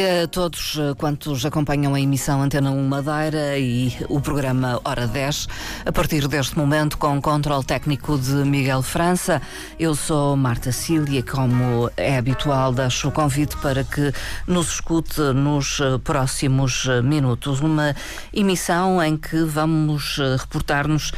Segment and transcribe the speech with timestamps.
[0.00, 5.06] dia a todos eh, quantos acompanham a emissão Antena 1 Madeira e o programa Hora
[5.06, 5.46] 10.
[5.84, 9.42] A partir deste momento, com o controle técnico de Miguel França,
[9.78, 14.10] eu sou Marta Cília, como é habitual, deixo o convite para que
[14.46, 17.60] nos escute nos eh, próximos eh, minutos.
[17.60, 17.94] Uma
[18.32, 21.12] emissão em que vamos reportar-nos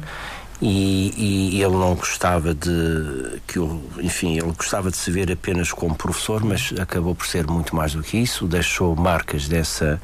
[0.60, 5.72] E, e, ele não gostava de que eu, enfim, ele gostava de se ver apenas
[5.72, 10.00] como professor, mas acabou por ser muito mais do que isso, deixou marcas dessa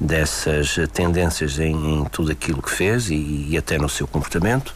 [0.00, 4.74] dessas tendências em, em tudo aquilo que fez e, e até no seu comportamento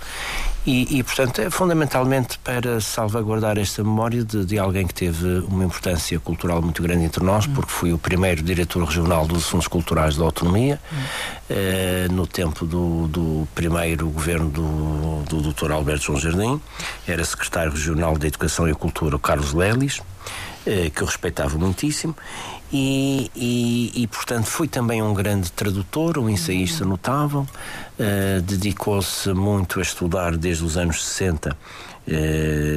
[0.67, 5.63] e, e, portanto, é fundamentalmente para salvaguardar esta memória de, de, alguém que teve uma
[5.63, 10.17] importância cultural muito grande entre nós, porque foi o primeiro diretor regional dos Assuntos Culturais
[10.17, 10.81] da Autonomia,
[11.51, 15.71] eh, no tempo do, do, primeiro governo do, do Dr.
[15.71, 16.59] Alberto João Jardim,
[17.07, 20.01] era secretário regional da Educação e Cultura, Carlos Lelis.
[20.67, 22.17] Eh, que eu respeitava muitíssimo,
[22.77, 27.47] e, e, e, portanto foi também um grande tradutor, um ensaísta notável,
[28.01, 31.55] uh, dedicou-se muito a estudar desde os anos 60 eh,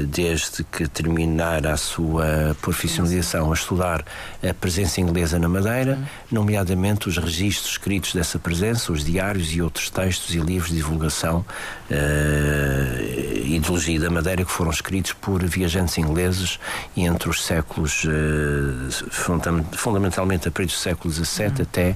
[0.08, 4.06] desde que terminara a sua profissionalização a estudar
[4.42, 6.00] a presença inglesa na Madeira,
[6.32, 11.46] nomeadamente os registros escritos dessa presença, os diários e outros textos e livros de divulgação
[11.92, 16.60] uh, ideologia da Madeira que foram escritos por viajantes ingleses
[16.96, 21.62] entre os séculos uh, fundamentalmente a partir do século XVII uhum.
[21.62, 21.96] até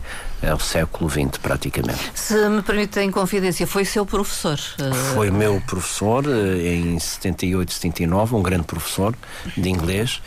[0.50, 2.12] ao século XX praticamente.
[2.16, 4.60] Se me permitem confidência, foi seu professor?
[5.14, 9.16] Foi meu professor em 78, 79, um grande professor
[9.56, 10.22] de inglês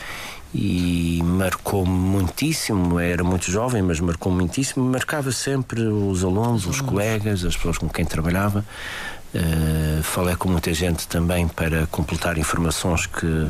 [0.55, 3.01] e marcou-me muitíssimo.
[3.01, 4.85] Era muito jovem, mas marcou muitíssimo.
[4.85, 8.65] Marcava sempre os alunos, os colegas, as pessoas com quem trabalhava.
[9.35, 13.49] Uh, falei com muita gente também para completar informações que,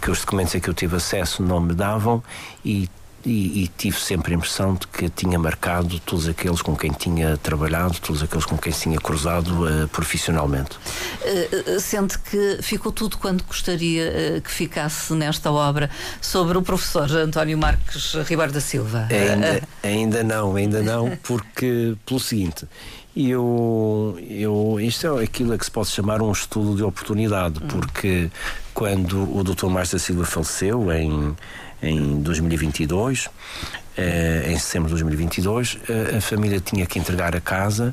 [0.00, 2.22] que os documentos a que eu tive acesso não me davam
[2.64, 2.88] e
[3.28, 7.36] e, e, tive sempre a impressão de que tinha marcado todos aqueles com quem tinha
[7.36, 10.76] trabalhado, todos aqueles com quem tinha cruzado uh, profissionalmente.
[10.76, 15.90] Uh, sente que ficou tudo quanto gostaria uh, que ficasse nesta obra
[16.22, 19.06] sobre o professor António Marques Ribeiro da Silva?
[19.10, 22.66] Ainda, ainda não, ainda não, porque, pelo seguinte,
[23.14, 28.30] eu, eu, isto é aquilo a que se pode chamar um estudo de oportunidade, porque
[28.72, 29.66] quando o Dr.
[29.66, 31.36] Da Silva faleceu em
[31.82, 33.26] em 2022.
[33.26, 37.92] Uh, em setembro de 2022, uh, eh, a família tinha que entregar a casa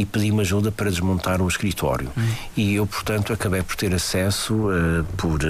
[0.00, 2.10] e pedi-me ajuda para desmontar o escritório.
[2.16, 2.28] Hum.
[2.56, 5.40] E eu, portanto, acabei por ter acesso, uh, por,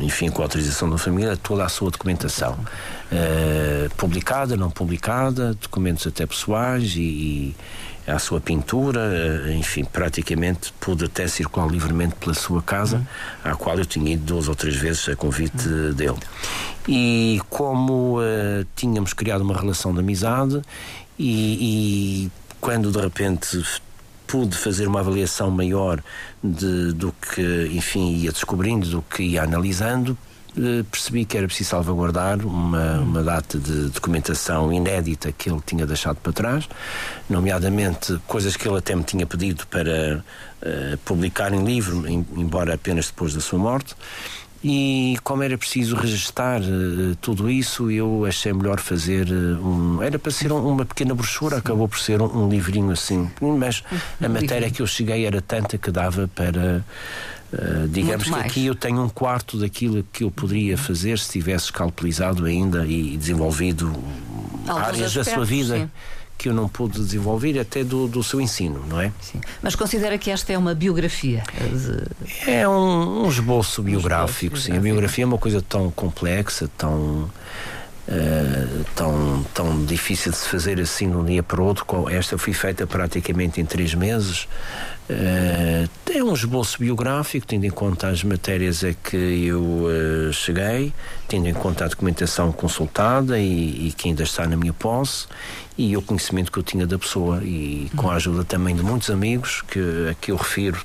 [0.00, 2.58] enfim, com a autorização da família, a toda a sua documentação.
[3.96, 7.56] publicada, não publicada, documentos até pessoais e, e
[8.06, 13.52] à sua pintura, enfim, praticamente pude até circular livremente pela sua casa, uhum.
[13.52, 15.92] à qual eu tinha ido duas ou três vezes a convite uhum.
[15.92, 16.18] dele.
[16.88, 20.60] E como uh, tínhamos criado uma relação de amizade,
[21.18, 22.30] e, e
[22.62, 23.60] quando de repente
[24.24, 26.00] pude fazer uma avaliação maior
[26.42, 30.16] de, do que, enfim, ia descobrindo, do que ia analisando,
[30.56, 35.84] eh, percebi que era preciso salvaguardar uma, uma data de documentação inédita que ele tinha
[35.84, 36.68] deixado para trás,
[37.28, 40.22] nomeadamente coisas que ele até me tinha pedido para
[40.62, 43.96] uh, publicar em livro, em, embora apenas depois da sua morte.
[44.64, 50.02] E como era preciso registar uh, tudo isso, eu achei melhor fazer uh, um.
[50.02, 51.60] Era para ser um, uma pequena brochura, Sim.
[51.60, 53.28] acabou por ser um, um livrinho assim.
[53.40, 53.82] Mas
[54.22, 56.84] a matéria que eu cheguei era tanta que dava para.
[57.52, 61.66] Uh, digamos que aqui eu tenho um quarto daquilo que eu poderia fazer se tivesse
[61.66, 63.92] escalpelizado ainda e desenvolvido
[64.66, 65.78] Alguns áreas aspectos, da sua vida.
[65.78, 65.90] Sim
[66.42, 69.12] que eu não pude desenvolver até do, do seu ensino, não é?
[69.20, 69.40] Sim.
[69.62, 71.44] Mas considera que esta é uma biografia?
[71.56, 72.50] De...
[72.50, 74.76] É um, um esboço biográfico, um esboço sim.
[74.76, 77.30] A biografia é uma coisa tão complexa, tão.
[78.08, 81.86] Uh, tão, tão difícil de se fazer assim de um dia para o outro.
[82.10, 84.48] Esta foi feita praticamente em três meses.
[85.10, 90.92] Uh, é um esboço biográfico, tendo em conta as matérias a que eu uh, cheguei,
[91.26, 95.26] tendo em conta a documentação consultada e, e, que ainda está na minha posse
[95.76, 99.10] e o conhecimento que eu tinha da pessoa e com a ajuda também de muitos
[99.10, 100.84] amigos que a que eu refiro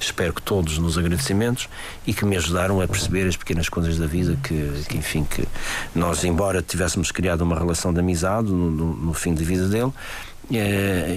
[0.00, 1.68] espero que todos nos agradecimentos
[2.04, 5.46] e que me ajudaram a perceber as pequenas coisas da vida que, que enfim que
[5.94, 9.92] nós embora tivéssemos criado uma relação de amizade no, no, no fim de vida dele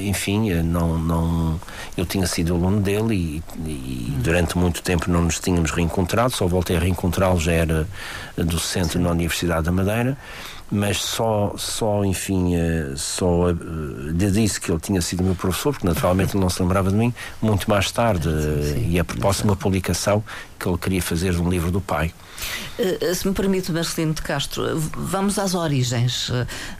[0.07, 1.59] enfim, eh, não, não,
[1.95, 6.47] eu tinha sido aluno dele e, e, durante muito tempo não nos tínhamos reencontrado, só
[6.47, 7.87] voltei a reencontrá-lo, já era
[8.35, 10.17] docente na Universidade da Madeira
[10.71, 15.85] mas só, só enfim, eh, só lhe disse que ele tinha sido meu professor, porque
[15.85, 18.29] naturalmente ele não se lembrava de mim, muito mais tarde,
[18.87, 20.23] e a propósito de uma publicação
[20.57, 22.13] que ele queria fazer de um livro do pai.
[22.79, 26.31] Uh, se me permite, Marcelino de Castro, vamos às origens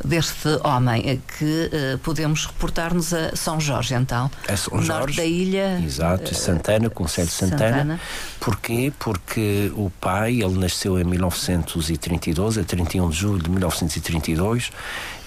[0.04, 1.70] deste homem, que
[2.04, 4.30] podemos reportar-nos a São Jorge, então.
[4.48, 4.92] É São Jorge.
[4.92, 5.82] Norte da ilha.
[5.84, 7.78] Exato, Santana, Conselho de Santana.
[7.78, 8.00] Santana.
[8.40, 8.92] Porquê?
[8.98, 14.72] Porque o pai, ele nasceu em 1932, a 31 de julho de 1932,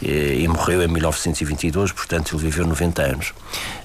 [0.03, 3.33] e morreu em 1922, portanto ele viveu 90 anos.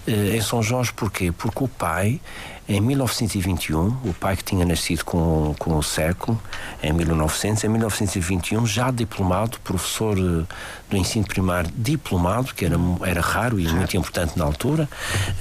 [0.07, 1.31] Em São Jorge, porquê?
[1.31, 2.19] Porque o pai
[2.69, 6.39] em 1921, o pai que tinha nascido com, com o século,
[6.83, 10.45] em 1900, em 1921, já diplomado, professor eh,
[10.88, 14.88] do ensino primário diplomado, que era, era raro e muito importante na altura,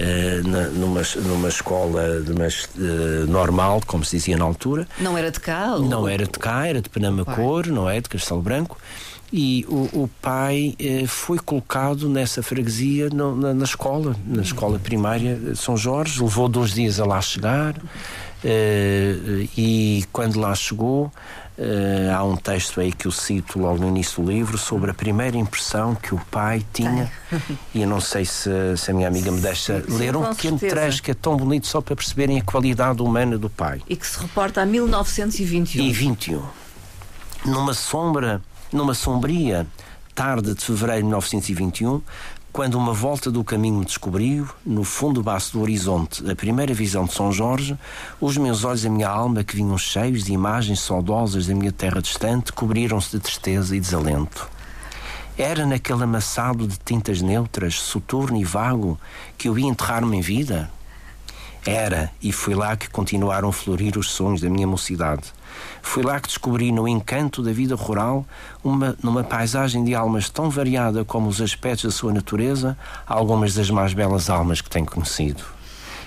[0.01, 0.41] eh,
[0.73, 2.03] numa, numa escola
[2.35, 4.89] mas, eh, normal, como se dizia na altura.
[4.99, 5.75] Não era de cá?
[5.75, 5.83] Ou...
[5.83, 8.01] Não era de cá, era de Penamacor, não é?
[8.01, 8.79] De Castelo Branco
[9.33, 14.79] e o, o pai eh, foi colocado nessa freguesia no, na, na, escola, na escola
[14.79, 17.75] primária de São Jorge, levou dois dias a lá chegar
[18.43, 21.13] eh, e quando lá chegou
[21.59, 24.95] eh, há um texto aí que eu cito logo no início do livro sobre a
[24.95, 27.13] primeira impressão que o pai tinha
[27.75, 30.59] e eu não sei se, se a minha amiga me deixa sim, ler um pequeno
[30.59, 33.83] trecho que é tão bonito só para perceberem a qualidade humana do pai.
[33.87, 35.85] E que se reporta a 1921.
[35.85, 36.43] E 21.
[37.45, 38.41] Numa sombra
[38.73, 39.67] numa sombria
[40.15, 42.03] tarde de fevereiro de 1921,
[42.53, 47.05] quando uma volta do caminho me descobriu, no fundo baço do horizonte, a primeira visão
[47.05, 47.79] de São Jorge,
[48.21, 51.71] os meus olhos e a minha alma, que vinham cheios de imagens saudosas da minha
[51.71, 54.51] terra distante, cobriram-se de tristeza e desalento.
[55.37, 58.99] Era naquele amassado de tintas neutras, soturno e vago,
[59.37, 60.69] que eu ia enterrar-me em vida?
[61.65, 65.33] Era, e foi lá que continuaram a florir os sonhos da minha mocidade.
[65.83, 68.27] Foi lá que descobri no encanto da vida rural,
[68.63, 73.71] uma, numa paisagem de almas tão variada como os aspectos da sua natureza, algumas das
[73.71, 75.43] mais belas almas que tenho conhecido.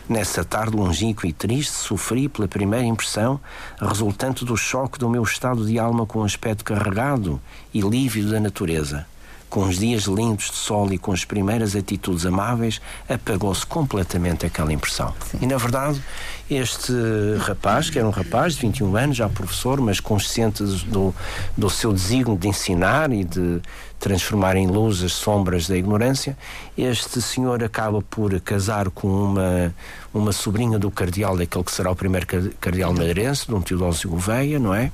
[0.10, 3.40] Nessa tarde longínqua e triste, sofri pela primeira impressão,
[3.80, 7.40] resultante do choque do meu estado de alma com o aspecto carregado
[7.74, 9.06] e lívido da natureza.
[9.50, 14.72] Com os dias lindos de sol e com as primeiras atitudes amáveis, apagou-se completamente aquela
[14.72, 15.14] impressão.
[15.30, 15.40] Sim.
[15.42, 16.02] E, na verdade,
[16.52, 16.94] este
[17.40, 21.16] rapaz, que era um rapaz de 21 anos, já professor, mas consciente do,
[21.58, 23.62] do seu desígnio de ensinar e de
[24.02, 26.36] transformar em luz as sombras da ignorância,
[26.76, 29.74] este senhor acaba por casar com uma,
[30.12, 32.26] uma sobrinha do cardeal, daquele que será o primeiro
[32.60, 34.92] cardeal madeirense, Dom Teodósio Gouveia, não é?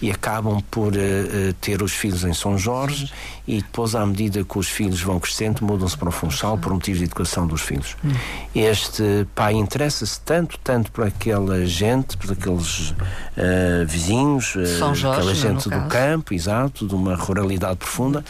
[0.00, 3.12] E acabam por uh, ter os filhos em São Jorge
[3.46, 7.00] e depois, à medida que os filhos vão crescendo, mudam-se para o Funchal por motivos
[7.00, 7.96] de educação dos filhos.
[8.04, 8.12] Hum.
[8.54, 15.34] Este pai interessa-se tanto, tanto por aquela gente, por aqueles uh, vizinhos, uh, Jorge, aquela
[15.34, 18.24] gente do campo, exato, de uma ruralidade profunda,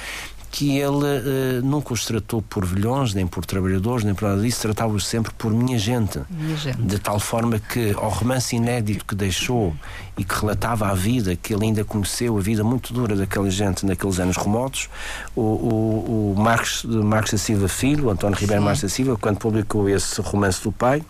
[0.50, 4.62] que ele uh, nunca os tratou por velhões, nem por trabalhadores, nem por nada disso,
[4.62, 6.20] tratava-os sempre por minha gente.
[6.30, 6.80] minha gente.
[6.80, 9.74] De tal forma que ao romance inédito que deixou
[10.16, 13.84] e que relatava a vida, que ele ainda conheceu, a vida muito dura daquela gente
[13.84, 14.88] naqueles anos remotos,
[15.36, 19.86] o, o, o Marcos, Marcos da Silva Filho, António Ribeiro Marcos da Silva, quando publicou
[19.86, 21.04] esse romance do pai,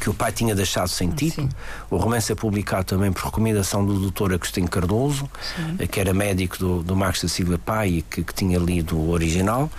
[0.00, 1.48] que o pai tinha deixado sem título.
[1.48, 1.56] Sim.
[1.90, 4.34] O romance é publicado também por recomendação do Dr.
[4.34, 5.86] Agostinho Cardoso, Sim.
[5.86, 9.10] que era médico do, do Marcos da Silva Pai e que, que tinha lido o
[9.10, 9.70] original.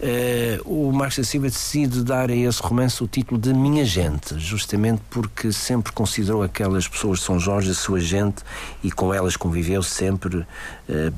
[0.00, 4.38] Uh, o Marcos da Silva decide dar a esse romance o título de Minha Gente,
[4.38, 8.42] justamente porque sempre considerou aquelas pessoas de São Jorge a sua gente
[8.82, 10.46] e com elas conviveu sempre, uh,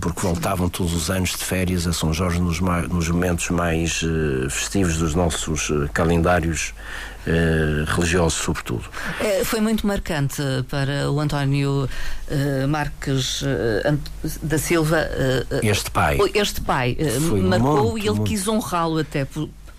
[0.01, 4.51] porque voltavam todos os anos de férias a São Jorge nos, nos momentos mais uh,
[4.51, 6.75] festivos dos nossos calendários
[7.87, 8.85] religiosos, sobretudo.
[9.21, 11.89] É, foi muito marcante para o António
[12.69, 13.45] Marques
[14.43, 15.09] da Silva.
[15.63, 16.19] este pai.
[16.35, 16.97] Este pai
[17.43, 18.25] marcou muito, e ele muito...
[18.25, 19.27] quis honrá-lo até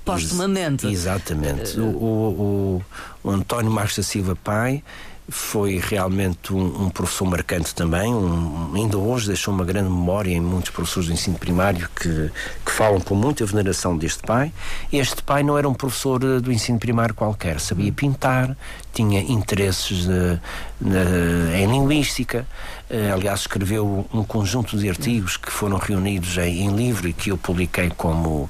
[0.05, 0.87] postumamente.
[0.87, 1.79] Exatamente.
[1.79, 2.83] Uh, o, o,
[3.23, 4.83] o, o António Marcos da Silva Pai
[5.29, 8.13] foi realmente um, um, professor marcante também.
[8.13, 12.31] Um, ainda hoje deixou uma grande memória em muitos professores do ensino primário que,
[12.65, 14.51] que falam com muita veneração deste pai.
[14.91, 18.55] Este pai não era um professor eh, do ensino primário qualquer, sabia pintar,
[18.93, 20.39] tinha interesses de,
[20.79, 22.47] de, em linguística.
[22.89, 27.31] Uh, aliás, escreveu um conjunto de artigos que foram reunidos em, em livro e que
[27.31, 28.43] eu publiquei como,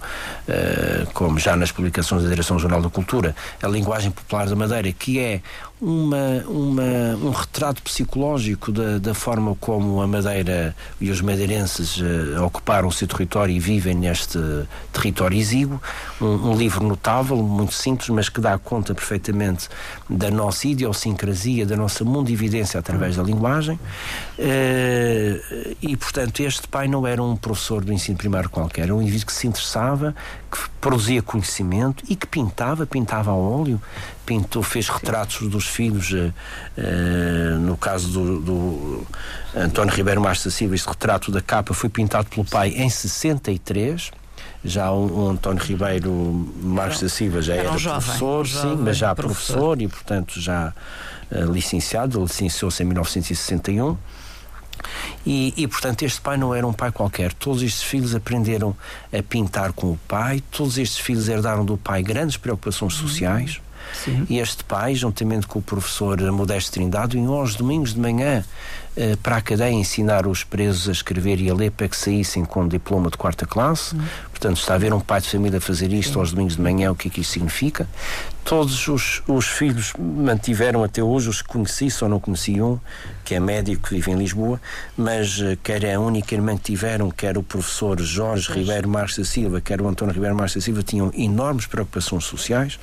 [0.47, 4.91] uh, como já nas publicações da Direção Jornal da Cultura, A Linguagem Popular da Madeira,
[4.91, 5.41] que é
[5.79, 6.83] uma, uma,
[7.21, 12.91] um retrato psicológico da, da forma como a Madeira e os madeirenses uh, ocuparam o
[12.91, 14.39] seu território e vivem neste
[14.91, 15.81] território exíguo.
[16.21, 19.69] Um, um livro notável, muito simples, mas que dá conta perfeitamente
[20.09, 23.79] da nossa idiosincrasia, da nossa mundividência através da linguagem.
[24.37, 29.01] Uh, e, portanto, este pai não era um professor do ensino primário qualquer, era um
[29.01, 30.15] indivíduo que se interessava,
[30.51, 33.81] que produzia conhecimento e que pintava, pintava a óleo,
[34.25, 36.33] pintou, fez retratos dos filhos, uh,
[36.77, 39.07] uh, no caso do, do
[39.55, 44.22] António Ribeiro Márcio Silva, este retrato da capa foi pintado pelo pai em 63
[44.63, 46.11] já o, o António Ribeiro
[46.61, 49.53] Marques da Silva já era, era um professor, jovem, sim, mas já professor.
[49.53, 49.81] professor.
[49.81, 50.73] e, portanto, já
[51.31, 53.97] uh, licenciado, ele licenciou-se em 1961.
[55.25, 57.33] E, e, portanto, este pai não era um pai qualquer.
[57.33, 58.75] Todos estes filhos aprenderam
[59.11, 63.61] a pintar com o pai, todos estes filhos herdaram do pai grandes preocupações sociais.
[63.93, 64.25] Sim.
[64.29, 68.43] E este pai, juntamente com o professor Modesto Trindade, iam aos domingos de manhã
[68.95, 72.45] eh, para a cadeia ensinar os presos a escrever e a ler para que saíssem
[72.45, 73.95] com diploma de quarta classe.
[73.95, 74.03] Hum.
[74.43, 76.95] Portanto, está a ver um pai de família fazer isto aos domingos de manhã, o
[76.95, 77.87] que é que isso significa?
[78.43, 82.77] Todos os, os filhos mantiveram até hoje, os que conheci, só não conheci um,
[83.23, 84.59] que é médico, que vive em Lisboa,
[84.97, 88.51] mas uh, quer a única irmã que tiveram, quer o professor Jorge.
[88.51, 92.77] Ribeiro Marques da Silva, quer o António Ribeiro Marques da Silva, tinham enormes preocupações sociais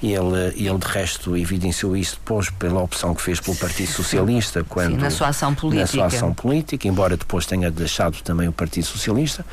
[0.00, 4.64] e ele, ele de resto evidenciou isso depois pela opção que fez pelo Partido Socialista
[4.68, 5.80] quando, Sim, na sua ação política.
[5.80, 9.44] Na sua ação política, embora depois tenha deixado também o Partido Socialista,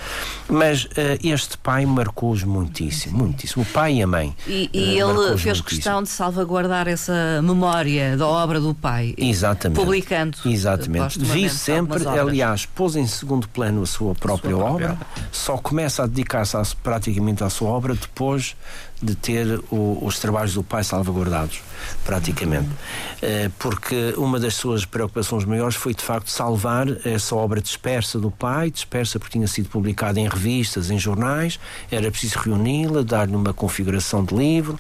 [0.48, 0.90] mas uh,
[1.24, 4.36] este pai marcou-os muitíssimo, muitíssimo, o pai e a mãe.
[4.48, 9.14] E, e uh, ele fez questão de salvaguardar essa memória da obra do pai.
[9.18, 9.80] Exatamente.
[9.80, 11.20] Publicando Exatamente.
[11.20, 14.98] Vi sempre, aliás, pôs em segundo plano a sua própria, sua própria obra,
[15.32, 18.56] só começa a dedicar-se praticamente à sua obra depois
[19.02, 21.62] de ter o, os trabalhos do pai salvaguardados,
[22.04, 22.68] praticamente.
[22.68, 28.30] Uh, porque uma das suas preocupações maiores foi, de facto, salvar essa obra dispersa do
[28.30, 31.60] pai, dispersa porque tinha sido publicada em revistas, em jornais,
[31.92, 34.80] era preciso reuni-la, dar-lhe uma configuração de livro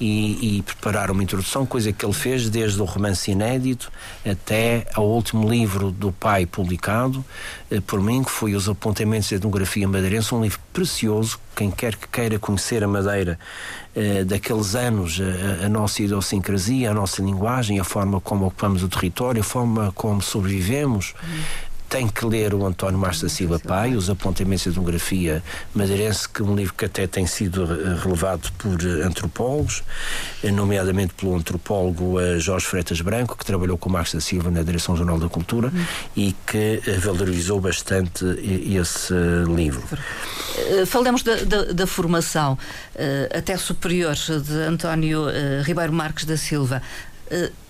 [0.00, 3.90] e, e, preparar uma introdução, coisa que ele fez desde o romance inédito
[4.24, 7.24] até ao último livro do pai publicado
[7.70, 11.96] uh, por mim, que foi Os Apontamentos de Etnografia Madeirense, um livro precioso quem quer
[11.96, 13.38] que queira conhecer a Madeira
[13.94, 18.88] eh, daqueles anos, a, a, nossa idiosincrasia, a nossa linguagem, a forma como ocupamos o
[18.88, 21.14] território, a forma como sobrevivemos,
[21.88, 25.42] tem que ler o António Marques da Silva Pai, Os Apontamentos de Etnografia
[25.74, 29.82] Madeirense, que é um livro que até tem sido eh, relevado por eh, antropólogos,
[30.42, 34.96] eh, nomeadamente pelo antropólogo Jorge Freitas Branco, que trabalhou com Marques da Silva na Direção
[34.96, 35.84] Jornal da Cultura uhum.
[36.16, 39.14] e que valorizou bastante esse
[39.54, 39.82] livro.
[40.86, 42.58] Falamos da, da, da formação
[43.36, 45.26] até superior de António
[45.62, 46.82] Ribeiro Marques da Silva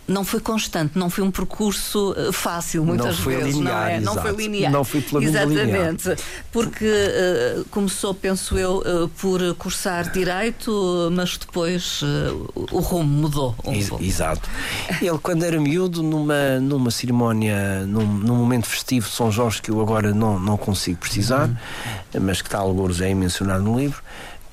[0.09, 3.97] não foi constante, não foi um percurso eh, fácil muitas não vezes, linear, não é?
[3.97, 4.17] Exato.
[4.17, 4.73] Não foi linear.
[4.73, 6.05] Não foi pela Exatamente.
[6.05, 6.19] Linear.
[6.53, 13.55] Porque uh, começou, penso eu, uh, por cursar direito, mas depois uh, o rumo mudou.
[13.65, 14.49] Um Ex exato.
[15.03, 19.71] Ele, quando era miúdo, numa, numa cerimónia, num, num, momento festivo de São Jorge, que
[19.71, 22.21] eu agora não, não consigo precisar, uhum.
[22.21, 24.03] mas que está alguns é mencionado no livro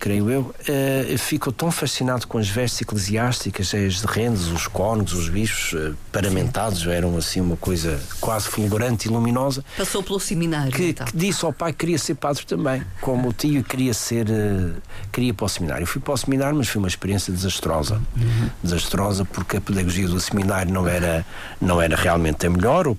[0.03, 5.13] creio eu, uh, ficou tão fascinado com as vestes eclesiásticas, as de rendes, os cônegos,
[5.13, 9.63] os bichos uh, paramentados, eram assim uma coisa quase fulgurante e luminosa.
[9.77, 10.73] Passou pelo seminário.
[10.73, 11.07] Que, então.
[11.07, 14.73] que disse ao pai que queria ser padre também, como o tio queria ser, uh,
[15.09, 15.83] queria ir para o seminário.
[15.83, 18.01] Eu fui para o seminário, mas foi uma experiência desastrosa.
[18.17, 18.49] Uhum.
[18.61, 21.25] Desastrosa porque a pedagogia do seminário não era,
[21.61, 22.97] não era realmente a melhor, o,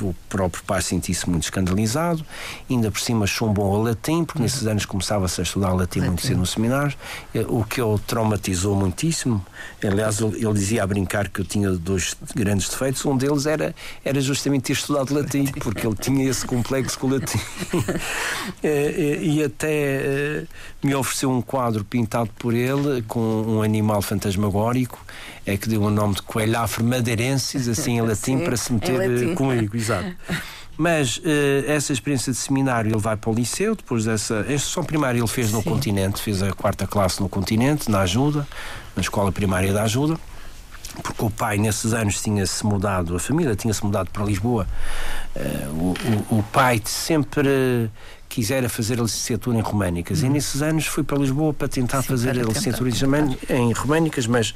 [0.00, 2.24] o próprio pai sentia-se muito escandalizado,
[2.70, 4.44] ainda por cima chumbou ao latim, porque uhum.
[4.44, 6.96] nesses anos começava-se a estudar latim muito cedo nos seminários,
[7.34, 9.44] eh, o que o traumatizou muitíssimo.
[9.84, 13.04] Aliás, ele dizia a brincar que eu tinha dois grandes defeitos.
[13.04, 13.74] Um deles era,
[14.04, 17.40] era justamente ter estudado latim, porque ele tinha esse complexo com o latim.
[18.62, 20.44] Eh, eh, e até
[20.82, 24.98] me ofereceu um quadro pintado por ele com um animal fantasmagórico
[25.44, 29.34] é que deu o nome de Coelhafre Madeirensis, assim em latim, Sim, para se meter
[29.34, 30.12] comigo, exato.
[30.76, 31.22] Mas uh,
[31.66, 34.44] essa experiência de seminário ele vai para o liceu, depois dessa.
[34.48, 35.70] Este som primário ele fez no Sim.
[35.70, 38.46] continente, fez a quarta classe no continente, na ajuda,
[38.94, 40.18] na escola primária da ajuda
[41.02, 44.66] porque o pai nesses anos tinha-se mudado, a família tinha-se mudado para Lisboa.
[45.34, 45.94] Uh,
[46.30, 47.90] o, o, o, pai sempre
[48.36, 50.26] quisera fazer a licenciatura em Românicas hum.
[50.26, 52.90] e nesses anos fui para Lisboa para tentar Sim, fazer para a licenciatura
[53.48, 54.54] em Românicas, mas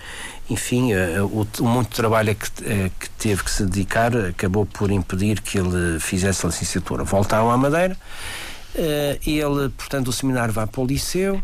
[0.51, 4.91] enfim, uh, o, o, muito trabalho que, uh, que teve que se dedicar acabou por
[4.91, 7.05] impedir que ele fizesse a licenciatura.
[7.05, 7.97] Voltaram à Madeira.
[8.75, 11.43] Uh, ele, portanto, o seminário vai para o liceu,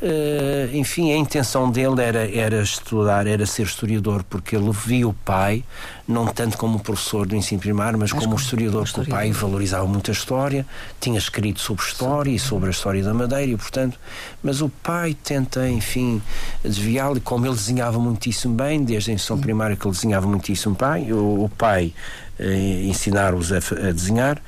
[0.00, 5.12] Uh, enfim, a intenção dele era, era estudar, era ser historiador, porque ele via o
[5.12, 5.64] pai,
[6.06, 9.32] não tanto como professor do ensino primário, mas, mas como, como historiador, porque o pai
[9.32, 10.64] valorizava muito a história,
[11.00, 13.98] tinha escrito sobre história e sobre a história da Madeira, e portanto,
[14.40, 16.22] mas o pai tenta, enfim,
[16.62, 20.76] desviá-lo, e como ele desenhava muitíssimo bem, desde a instrução primária que ele desenhava muitíssimo
[20.76, 21.92] bem, o, o pai
[22.38, 22.44] uh,
[22.88, 24.40] ensinar-os a, a desenhar.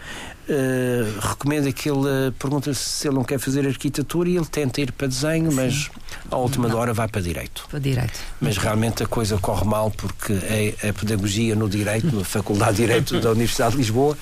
[0.50, 4.80] Uh, recomenda que ele uh, pergunta se ele não quer fazer arquitetura e ele tenta
[4.80, 5.57] ir para desenho, Sim.
[5.57, 5.90] mas
[6.28, 6.76] à última não.
[6.76, 7.69] hora vai para direito.
[7.71, 8.19] Para direito.
[8.40, 12.83] Mas realmente a coisa corre mal porque a, a pedagogia no direito, na Faculdade de
[12.83, 14.19] Direito da Universidade de Lisboa,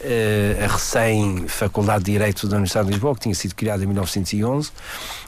[0.00, 4.70] uh, a recém-Faculdade de Direito da Universidade de Lisboa, que tinha sido criada em 1911,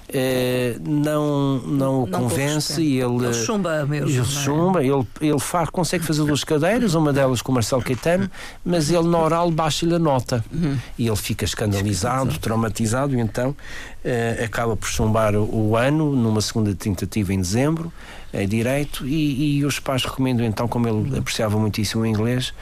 [0.09, 4.09] eh, não, não o não convence e ele, ele chumba mesmo.
[4.09, 4.25] Ele é?
[4.25, 8.31] chumba, ele, ele faz, consegue fazer duas cadeiras, uma delas com o Marcelo Caetano,
[8.65, 10.77] mas ele na oral baixa-lhe a nota uhum.
[10.99, 16.75] e ele fica escandalizado, traumatizado, e então uh, acaba por chumbar o ano numa segunda
[16.75, 17.93] tentativa em dezembro
[18.35, 22.53] é direito e, e, os pais recomendam então, como ele apreciava muitíssimo o inglês,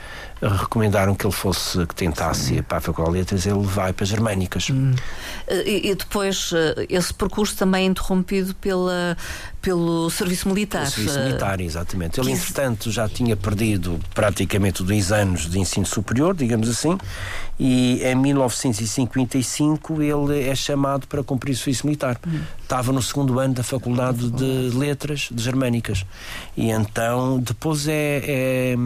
[0.42, 4.02] recomendaram que ele fosse, que tentasse ir para a Faculdade de Letras, ele vai para
[4.02, 4.70] as Germânicas.
[4.70, 4.94] Hum.
[5.48, 9.16] E, e, depois eh, esse percurso também é interrompido pela,
[9.60, 10.82] pelo serviço militar.
[10.82, 12.20] Pelo serviço militar, exatamente.
[12.20, 16.98] Ele, entretanto, já tinha perdido praticamente dois anos de ensino superior, digamos assim,
[17.58, 22.18] e em 1955 ele é chamado para cumprir o serviço militar.
[22.26, 22.40] Hum.
[22.60, 26.04] Estava no segundo ano da Faculdade de Letras de Germânicas.
[26.56, 28.76] E então, depois é, é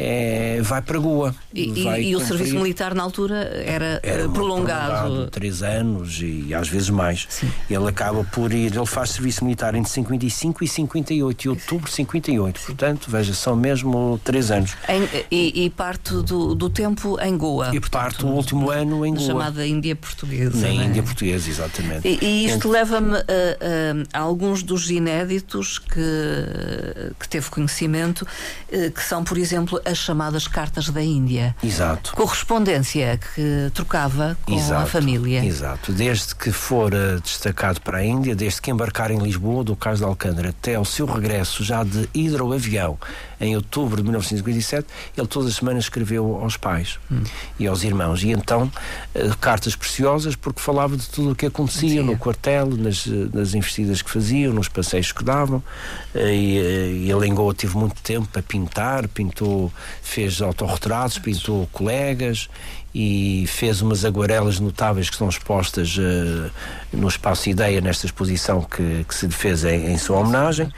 [0.00, 1.34] é, vai para Goa.
[1.52, 3.34] E, vai e o serviço militar na altura
[3.66, 5.02] era, era prolongado.
[5.02, 5.30] prolongado.
[5.30, 7.26] Três anos e às vezes mais.
[7.28, 7.50] Sim.
[7.68, 11.96] Ele acaba por ir, ele faz serviço militar entre 55 e 58, e outubro de
[11.96, 12.58] 58.
[12.58, 12.66] Sim.
[12.66, 14.76] Portanto, veja, são mesmo três anos.
[14.88, 17.70] Em, e, e, parte do, do tempo em Goa.
[17.74, 19.26] E portanto, parte o último ano em Goa.
[19.26, 20.60] Chamada Índia Portuguesa.
[20.60, 20.74] Na é?
[20.74, 22.06] Índia Portuguesa, exatamente.
[22.06, 28.24] E, e isto leva-me a, a, a, alguns dos inéditos que, que teve conhecimento,
[28.70, 31.54] eh, que são, por exemplo, as chamadas cartas da Índia.
[31.62, 32.14] Exato.
[32.14, 35.44] Correspondência que trocava com exato, a família.
[35.44, 35.92] Exato.
[35.92, 40.04] Desde que for destacado para a Índia, desde que embarcar em Lisboa, do Cais de
[40.04, 42.98] Alcântara, até o seu regresso já de hidroavião
[43.40, 47.22] em outubro de 1957, ele todas as semanas escreveu aos pais hum.
[47.58, 48.22] e aos irmãos.
[48.22, 48.70] E então,
[49.14, 54.02] eh, cartas preciosas, porque falava de tudo o que acontecia no quartel, nas, nas investidas
[54.02, 55.62] que faziam, nos passeios que davam.
[56.14, 59.67] Eh, e, eh, e ele em Goa teve muito tempo para pintar, pintou,
[60.02, 62.48] fez autorretratos, pintou colegas
[62.94, 66.50] e fez umas aguarelas notáveis que são expostas uh,
[66.92, 70.72] no Espaço Ideia, nesta exposição que, que se fez em, em sua homenagem.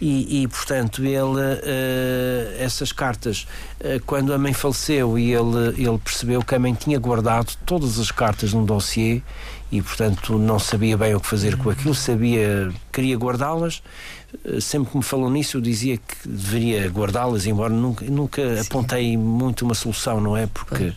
[0.00, 3.46] E, e, portanto ele uh, essas cartas
[3.80, 7.98] uh, quando a mãe faleceu e ele ele percebeu que a mãe tinha guardado todas
[7.98, 9.22] as cartas num dossiê
[9.70, 13.82] e portanto não sabia bem o que fazer com aquilo sabia queria guardá-las
[14.60, 19.64] sempre que me falou nisso eu dizia que deveria guardá-las embora nunca nunca apontei muito
[19.64, 20.92] uma solução não é porque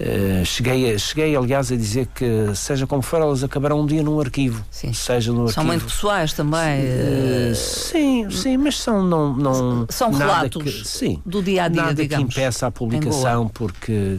[0.00, 4.18] Uh, cheguei, cheguei, aliás, a dizer que, seja como for, elas acabarão um dia num
[4.18, 4.64] arquivo.
[4.70, 4.94] Sim.
[4.94, 5.66] Seja no são arquivo.
[5.66, 6.80] muito pessoais também.
[6.80, 11.82] Uh, sim, sim, mas são não, não são relatos que, sim, do dia a dia,
[11.82, 14.18] nada digamos, que impeça a publicação, porque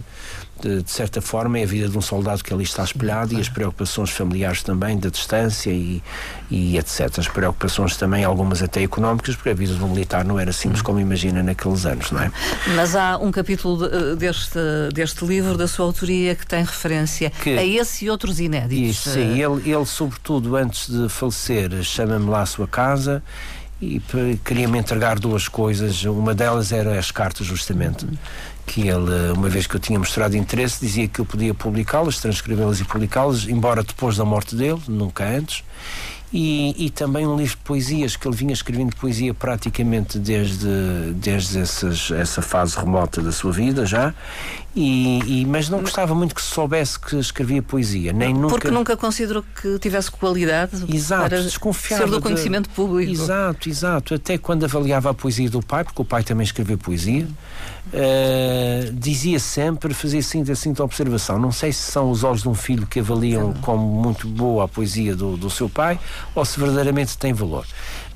[0.61, 3.41] de, de, certa forma, é a vida de um soldado que ali está espelhado e
[3.41, 6.01] as preocupações familiares também, da distância e,
[6.49, 7.17] e etc.
[7.17, 10.99] As preocupações também, algumas até económicas, porque a vida do militar não era simples como
[10.99, 12.31] imagina naqueles anos, não é?
[12.75, 14.59] Mas há um capítulo de, deste,
[14.93, 18.97] deste livro, da sua autoria, que tem referência que, a esse e outros inéditos.
[18.97, 23.23] Isso, sim, ele, ele, sobretudo, antes de falecer, chama-me lá à sua casa
[23.81, 23.99] e
[24.45, 26.03] queria-me entregar duas coisas.
[26.03, 28.05] Uma delas era as cartas, justamente.
[28.65, 32.79] Que ele, uma vez que eu tinha mostrado interesse, dizia que eu podia publicá-las, transcrevê-las
[32.79, 35.63] e publicá-las, embora depois da morte dele, nunca antes.
[36.33, 41.59] E, e, também um livro de poesias, que ele vinha escrevendo poesia praticamente desde, desde
[41.59, 44.13] essas, essa fase remota da sua vida já,
[44.75, 48.49] e, e, mas não gostava muito que se soubesse que escrevia poesia, nem nunca...
[48.49, 52.75] Porque nunca considerou que tivesse qualidade exato, para desconfiava ser do conhecimento de...
[52.75, 53.11] público.
[53.11, 54.13] Exato, exato.
[54.13, 57.27] Até quando avaliava a poesia do pai, porque o pai também escreveu poesia,
[57.87, 61.37] uh, dizia sempre, fazia assim, assim de observação.
[61.37, 64.67] Não sei se são os olhos de um filho que avaliam como muito boa a
[64.69, 65.99] poesia do, do seu pai
[66.33, 67.65] ou se verdadeiramente tem valor.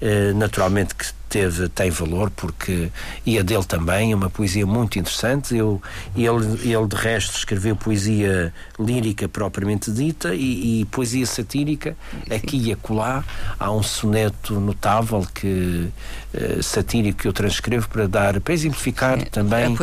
[0.01, 2.89] Uh, naturalmente que teve, tem valor porque
[3.25, 5.55] e a dele também, é uma poesia muito interessante.
[5.55, 5.81] Eu,
[6.15, 11.95] ele, ele de resto escreveu poesia lírica propriamente dita e, e poesia satírica
[12.29, 13.23] aqui e acolá.
[13.59, 15.89] Há um soneto notável que
[16.33, 19.75] uh, satírico que eu transcrevo para dar para exemplificar Sim, também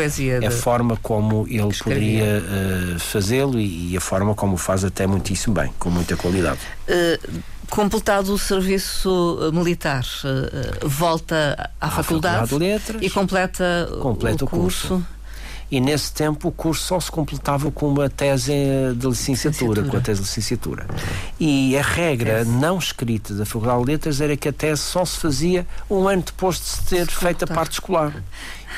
[0.43, 4.85] a, a forma como ele poderia uh, fazê-lo e, e, a forma como o faz
[4.85, 6.61] até muitíssimo bem, com muita qualidade.
[6.89, 13.09] Uh completado o serviço eh, militar, uh, volta à, à faculdade, faculdade, de Letras, e
[13.09, 14.89] completa, completa o, curso.
[14.89, 15.07] curso.
[15.71, 18.53] E nesse tempo o curso só se completava com uma tese
[18.95, 19.83] de licenciatura, licenciatura.
[19.89, 20.87] com a tese de licenciatura.
[21.41, 25.17] E a regra não escrita da Faculdade de Letras era que a tese só se
[25.17, 28.23] fazia um ano depois de se ter se feito a parte escolar.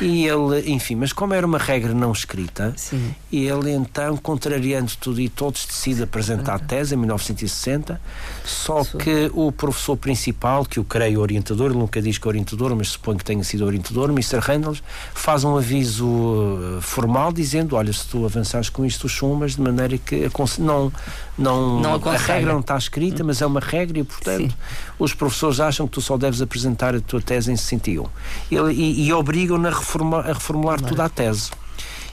[0.01, 3.15] E ele, enfim, mas como era uma regra não escrita, Sim.
[3.33, 8.01] ele então, contrariando tudo e todos, decide apresentar a tese em 1960.
[8.45, 12.75] Só que o professor principal, que eu creio orientador, ele nunca diz que é orientador,
[12.75, 14.39] mas suponho que tenha sido orientador, Mr.
[14.39, 14.77] Randall,
[15.15, 19.97] faz um aviso uh, formal dizendo: Olha, se tu avançares com isto, chumas, de maneira
[19.97, 20.29] que
[20.59, 20.93] não,
[21.39, 24.57] não, não a regra não está escrita, mas é uma regra e, portanto, Sim.
[24.99, 28.07] os professores acham que tu só deves apresentar a tua tese em 61.
[28.51, 31.51] Ele, e, e obrigam-na a reformular, a reformular toda a tese.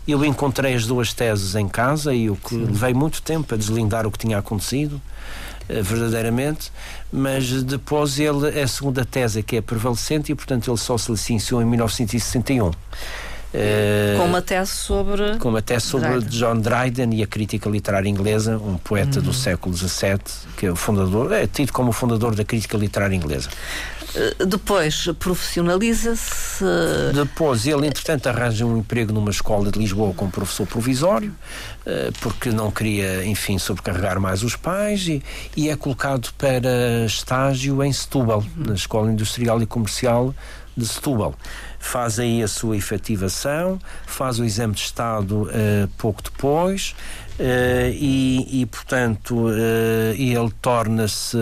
[0.08, 2.66] Eu encontrei as duas teses em casa e o que Sim.
[2.66, 5.02] levei muito tempo a deslindar o que tinha acontecido,
[5.70, 6.72] eh, verdadeiramente,
[7.12, 11.12] mas depois ele, é a segunda tese que é prevalecente e, portanto, ele só se
[11.12, 12.72] licenciou em 1961.
[13.54, 15.38] Uh, com uma tese sobre.
[15.38, 16.30] Com uma tese sobre Dryden.
[16.30, 19.26] John Dryden e a crítica literária inglesa, um poeta uhum.
[19.26, 20.20] do século XVII,
[20.56, 23.50] que é o fundador, é tido como o fundador da crítica literária inglesa.
[24.16, 26.64] Uh, depois profissionaliza-se.
[27.14, 31.36] Depois ele, entretanto, arranja um emprego numa escola de Lisboa como professor provisório,
[31.86, 35.22] uh, porque não queria, enfim, sobrecarregar mais os pais, e,
[35.58, 38.68] e é colocado para estágio em Setúbal, uhum.
[38.68, 40.34] na Escola Industrial e Comercial
[40.76, 41.36] de Setúbal.
[41.80, 46.96] Faz aí a sua efetivação, faz o exame de Estado uh, pouco depois
[47.40, 51.38] uh, e, e, portanto, uh, ele torna-se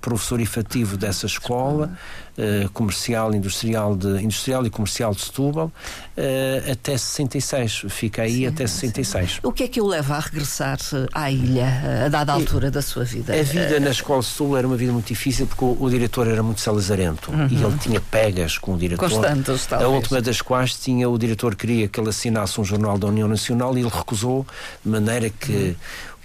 [0.00, 1.92] professor efetivo dessa escola
[2.38, 7.84] uh, comercial, industrial, de, industrial e comercial de Setúbal uh, até 66.
[7.88, 9.30] Fica aí sim, até 66.
[9.30, 9.38] Sim.
[9.42, 12.70] O que é que o leva a regressar eh, à ilha a dada altura e,
[12.70, 13.38] da sua vida?
[13.38, 16.26] A vida na Escola de Sul era uma vida muito difícil porque o, o diretor
[16.26, 17.48] era muito salazarento uhum.
[17.48, 19.08] e ele tinha pegas com o diretor.
[19.08, 19.90] Constantes, talvez.
[19.90, 23.28] A última das quais tinha o diretor queria que ele assinasse um jornal da União
[23.28, 24.46] Nacional e ele recusou
[24.84, 25.74] de maneira que uhum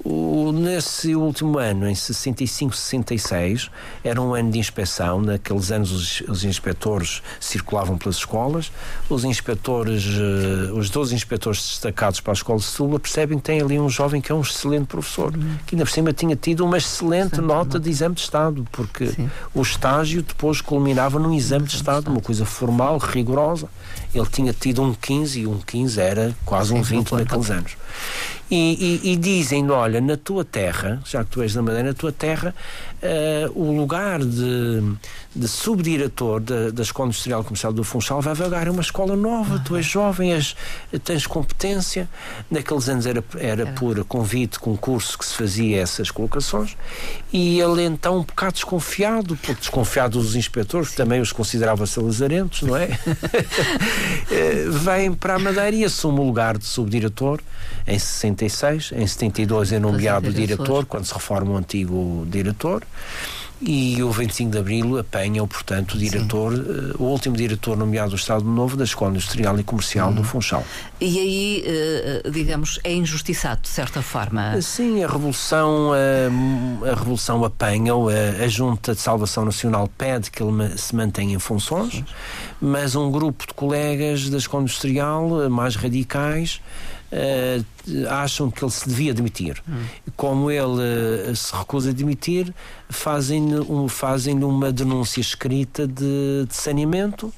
[0.03, 3.71] o, nesse último ano, em 65, 66,
[4.03, 5.21] era um ano de inspeção.
[5.21, 8.71] Naqueles anos, os, os inspectores circulavam pelas escolas.
[9.09, 13.59] Os inspectores, uh, os 12 inspectores destacados para a Escola de Sula percebem que tem
[13.59, 15.57] ali um jovem que é um excelente professor, uhum.
[15.65, 19.07] que ainda por cima tinha tido uma excelente Sim, nota de exame de Estado, porque
[19.07, 19.29] Sim.
[19.53, 23.67] o estágio depois culminava num exame de Estado, uma coisa formal, rigorosa.
[24.13, 27.77] Ele tinha tido um 15 e um 15 era quase um 20 naqueles anos.
[28.49, 31.93] E, e, e dizem olha, na tua terra, já que tu és da Madeira, na
[31.93, 32.55] tua terra,
[33.03, 34.81] uh, o lugar de,
[35.35, 39.75] de subdiretor da, da Escola Industrial Comercial do Funchal vai vagar uma escola nova, tu
[39.75, 40.55] és jovem, és,
[41.03, 42.07] tens competência.
[42.49, 46.77] Naqueles anos era, era por convite, concurso que se fazia essas colocações,
[47.33, 52.61] e ele então um bocado desconfiado, porque desconfiado dos inspectores, que também os considerava salazarentos,
[52.61, 52.87] não é?
[54.29, 57.39] Eh, vem para a Madeira e assume o lugar de subdiretor
[57.85, 57.97] em
[58.37, 62.83] 66, em 72 é nomeado diretor, quando se reforma o antigo diretor
[63.61, 68.15] e o 25 de Abril apanha-o, portanto, o diretor, uh, o último diretor nomeado do
[68.15, 70.15] Estado Novo da Escola Industrial e Comercial uhum.
[70.15, 70.63] do Funchal.
[71.01, 71.63] E aí,
[72.23, 74.61] uh, digamos, é injustiçado, de certa forma?
[74.61, 75.91] Sim, a Revolução,
[76.83, 81.39] a Revolução apanha-o, a, a, Junta de Salvação Nacional pede que ele se mantenha em
[81.39, 82.03] funções,
[82.61, 86.61] mas um grupo de colegas da Escola Industrial, mais radicais,
[87.09, 87.63] Uh,
[88.09, 89.63] acham que ele se devia demitir.
[89.67, 89.85] Hum.
[90.17, 92.53] Como ele uh, se recusa a demitir,
[92.89, 97.33] fazem, um, fazem uma denúncia escrita de, de saneamento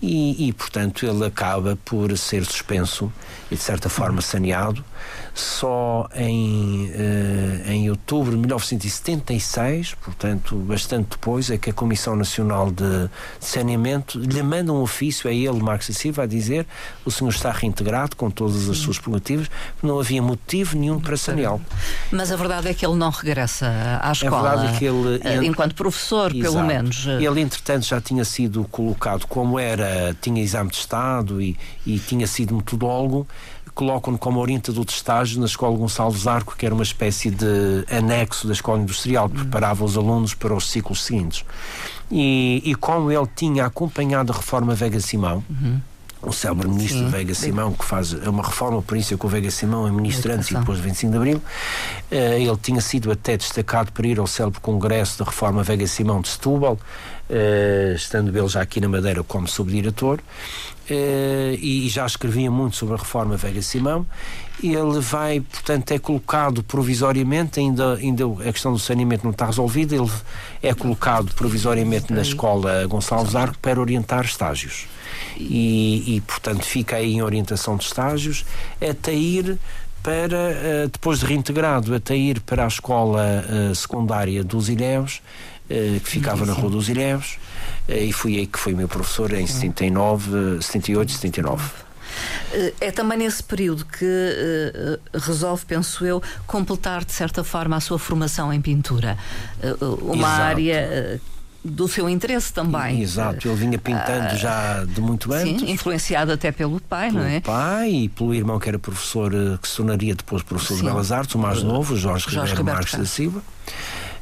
[0.00, 3.12] e, e, portanto, ele acaba por ser suspenso
[3.50, 4.84] e, de certa forma, saneado.
[5.38, 12.72] Só em, uh, em outubro de 1976, portanto, bastante depois, é que a Comissão Nacional
[12.72, 16.66] de Saneamento lhe manda um ofício a ele, Marcos Silva, a dizer
[17.04, 19.48] o senhor está reintegrado com todas as suas prerrogativas,
[19.80, 21.60] não havia motivo nenhum para saneá-lo.
[22.10, 24.38] Mas a verdade é que ele não regressa à escola.
[24.38, 25.20] A verdade é que ele.
[25.22, 26.52] Eh, enquanto professor, Exato.
[26.52, 27.06] pelo menos.
[27.06, 32.26] Ele, entretanto, já tinha sido colocado como era, tinha exame de Estado e, e tinha
[32.26, 33.26] sido metodólogo
[33.78, 38.48] colocam-no como orientador de estágio na Escola Gonçalves Arco, que era uma espécie de anexo
[38.48, 41.44] da Escola Industrial, que preparava os alunos para os ciclos seguintes.
[42.10, 45.80] E, e como ele tinha acompanhado a reforma Vega Simão, uhum
[46.20, 47.08] o célebre ministro Sim.
[47.10, 50.32] Veiga Simão, que faz uma reforma, por isso é que o Veiga Simão é ministro
[50.32, 51.42] antes e depois de 25 de Abril.
[52.10, 56.20] Eh, ele tinha sido até destacado para ir ao célebre congresso da reforma Veiga Simão
[56.20, 56.76] de Setúbal,
[57.30, 60.18] eh, estando ele já aqui na Madeira como subdiretor,
[60.90, 64.06] e já escrevia muito sobre a reforma Veiga Simão.
[64.62, 69.94] Ele vai, portanto, é colocado provisoriamente, ainda, ainda a questão do saneamento não está resolvida,
[69.94, 70.10] ele
[70.62, 74.86] é colocado provisoriamente na escola Gonçalves Arco para orientar estágios
[75.36, 78.44] e, e portanto fica aí em orientação de estágios
[78.80, 79.58] até ir
[80.02, 85.57] para, eh, depois de reintegrado, até ir para a escola eh, secundária dos Ilhéus, eh,
[85.68, 87.38] que ficava na Rua dos Ilhéus,
[87.88, 91.62] e fui aí que foi meu professor em 79, 78, 79.
[92.80, 97.98] É também nesse período que uh, resolve, penso eu, completar de certa forma a sua
[97.98, 99.18] formação em pintura.
[99.80, 100.42] Uh, uma Exato.
[100.42, 103.00] área uh, do seu interesse também.
[103.00, 105.60] Exato, ele vinha pintando uh, já de muito antes.
[105.60, 107.40] Sim, influenciado até pelo pai, pelo não é?
[107.40, 110.82] Pelo pai e pelo irmão que era professor, eh, que se tornaria depois professor sim.
[110.82, 113.42] de Belas Artes, o mais novo, Jorge, Jorge Ribeiro Marques da Silva.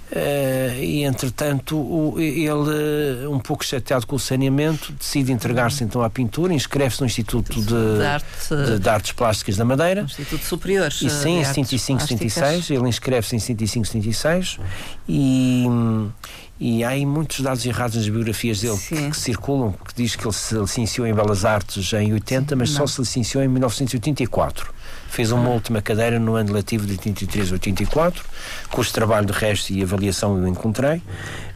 [0.07, 6.09] Uh, e entretanto o, ele um pouco chateado com o saneamento decide entregar-se então à
[6.09, 10.93] pintura inscreve-se no Instituto de, de, Arte, de, de, Artes Plásticas da Madeira Instituto Superior
[11.03, 14.59] e sim, em 75, 76 ele inscreve-se em 75, 76
[15.09, 15.67] e
[16.59, 20.25] e há aí muitos dados errados nas biografias dele que, que, circulam, que diz que
[20.25, 22.77] ele se licenciou em Belas Artes em 80, Sim, mas não.
[22.79, 24.75] só se licenciou em 1984.
[25.09, 25.53] Fez uma ah.
[25.53, 28.25] última cadeira no ano letivo de 83 a 84,
[28.69, 31.03] cujo trabalho de resto e avaliação eu encontrei.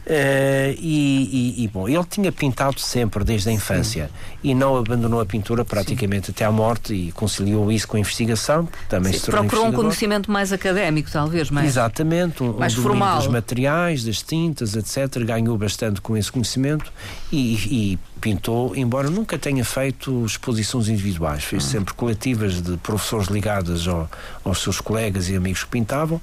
[0.01, 4.49] Uh, e, e, e, bom, ele tinha pintado sempre desde a infância Sim.
[4.49, 6.31] e não abandonou a pintura praticamente Sim.
[6.35, 8.67] até à morte e conciliou isso com a investigação.
[8.89, 13.19] Também Sim, se procurou um conhecimento mais académico, talvez, mais Exatamente, um, mais um formal.
[13.19, 15.23] dos materiais, das tintas, etc.
[15.23, 16.91] Ganhou bastante com esse conhecimento
[17.31, 17.53] e,
[17.93, 21.69] e pintou, embora nunca tenha feito exposições individuais, fez ah.
[21.69, 24.09] sempre coletivas de professores ligados ao,
[24.43, 26.21] aos seus colegas e amigos que pintavam.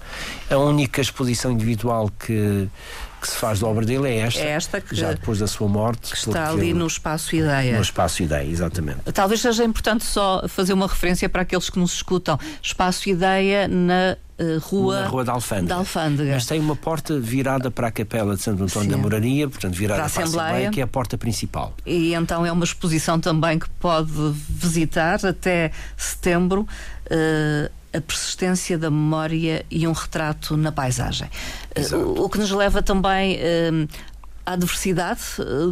[0.49, 2.69] A única exposição individual que
[3.21, 5.67] que se faz da obra dele é esta, é esta que, já depois da sua
[5.67, 6.13] morte.
[6.13, 7.75] Que está ali no Espaço Ideia.
[7.75, 9.01] No Espaço Ideia, exatamente.
[9.13, 12.39] Talvez seja importante só fazer uma referência para aqueles que nos escutam.
[12.63, 15.67] Espaço Ideia na Uh, rua, na Rua da Alfândega.
[15.67, 16.31] da Alfândega.
[16.35, 18.97] Mas tem uma porta virada para a Capela de Santo António Sim.
[18.97, 21.75] da Moraria, portanto, virada para a, para a Assembleia, Assembleia, que é a porta principal.
[21.85, 24.13] E então é uma exposição também que pode
[24.49, 26.69] visitar até setembro.
[27.11, 31.29] Uh, a persistência da memória e um retrato na paisagem.
[31.75, 33.89] Uh, o que nos leva também uh,
[34.45, 35.21] à diversidade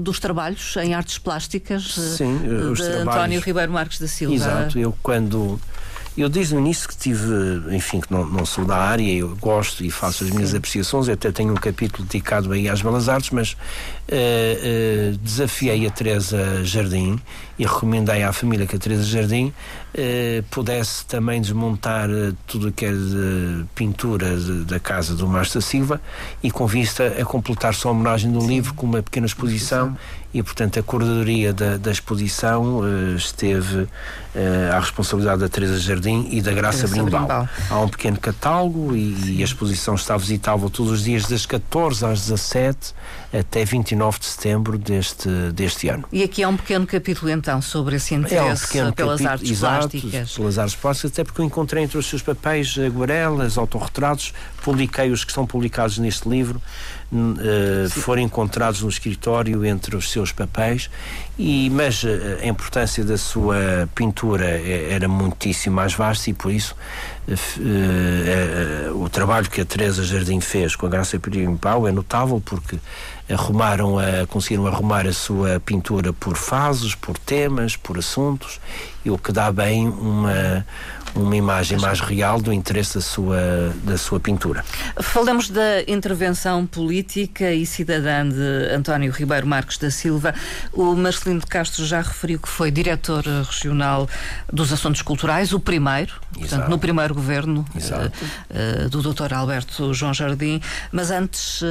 [0.00, 2.38] dos trabalhos em artes plásticas Sim,
[2.74, 2.82] de.
[2.82, 4.34] António Ribeiro Marques da Silva.
[4.34, 5.60] Exato, eu quando
[6.16, 7.26] eu desde o início que tive,
[7.76, 11.14] enfim, que não, não sou da área, eu gosto e faço as minhas apreciações, eu
[11.14, 13.54] até tenho um capítulo dedicado aí às belas artes, mas uh,
[15.14, 17.20] uh, desafiei a Teresa Jardim
[17.58, 19.52] e recomendei à família que a Teresa Jardim
[19.96, 22.08] uh, pudesse também desmontar
[22.46, 26.00] tudo o que é de pintura de, da casa do Márcio Silva
[26.42, 29.96] e com vista a completar sua homenagem do livro com uma pequena exposição
[30.34, 32.82] e, portanto, a coordenadoria da, da exposição
[33.16, 33.88] esteve
[34.70, 36.86] à responsabilidade da Teresa Jardim e da Graça.
[36.86, 37.48] Brimbal.
[37.70, 42.04] Há um pequeno catálogo e, e a exposição está visitável todos os dias das 14
[42.04, 42.94] às 17
[43.32, 46.04] até 29 de setembro deste, deste ano.
[46.12, 50.32] E aqui há um pequeno capítulo então sobre esse interesse pelas capítulo, artes exato, plásticas.
[50.32, 55.24] Pelas artes plásticas, até porque eu encontrei entre os seus papéis aguarelas, autorretratos, publiquei os
[55.24, 56.60] que estão publicados neste livro,
[57.12, 60.90] uh, foram encontrados no escritório entre os seus papéis,
[61.38, 62.08] e, mas uh,
[62.42, 66.74] a importância da sua pintura era muitíssimo mais vasta e por isso
[67.28, 72.78] uh, o trabalho que a Teresa Jardim fez com a Graça Pirimpau é notável porque
[73.28, 78.60] arrumaram a, conseguiram arrumar a sua pintura por fases, por temas, por assuntos,
[79.04, 80.64] e o que dá bem uma,
[81.16, 84.64] uma imagem mais real do interesse da sua, da sua pintura.
[85.00, 90.34] Falamos da intervenção política e cidadã de António Ribeiro Marques da Silva.
[90.72, 94.08] O Marcelino de Castro já referiu que foi diretor regional
[94.52, 96.38] dos Assuntos Culturais, o primeiro, Exato.
[96.40, 99.32] portanto, no primeiro governo uh, uh, do Dr.
[99.32, 100.60] Alberto João Jardim,
[100.92, 101.66] mas antes uh,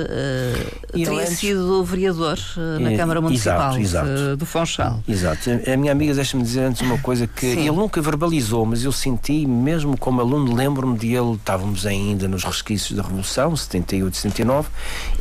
[0.92, 1.40] teria antes...
[1.40, 2.40] sido vereador
[2.80, 4.38] na Câmara Municipal exato, exato.
[4.38, 5.04] do Funchal.
[5.08, 5.50] Exato.
[5.72, 7.60] A minha amiga deixa-me dizer antes uma coisa que Sim.
[7.68, 12.44] ele nunca verbalizou, mas eu senti mesmo como aluno, lembro-me de ele, estávamos ainda nos
[12.44, 14.70] resquícios da Revolução, 78, 79,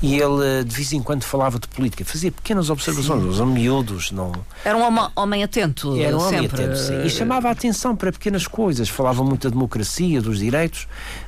[0.03, 3.29] e ele eh, de vez em quando falava de política, fazia pequenas observações, sim.
[3.29, 4.33] os miúdos, não.
[4.63, 4.83] Era um
[5.17, 6.37] homem atento, Era um sempre.
[6.37, 7.03] homem atento, sim.
[7.05, 10.87] E chamava a atenção para pequenas coisas, falava muito da democracia, dos direitos,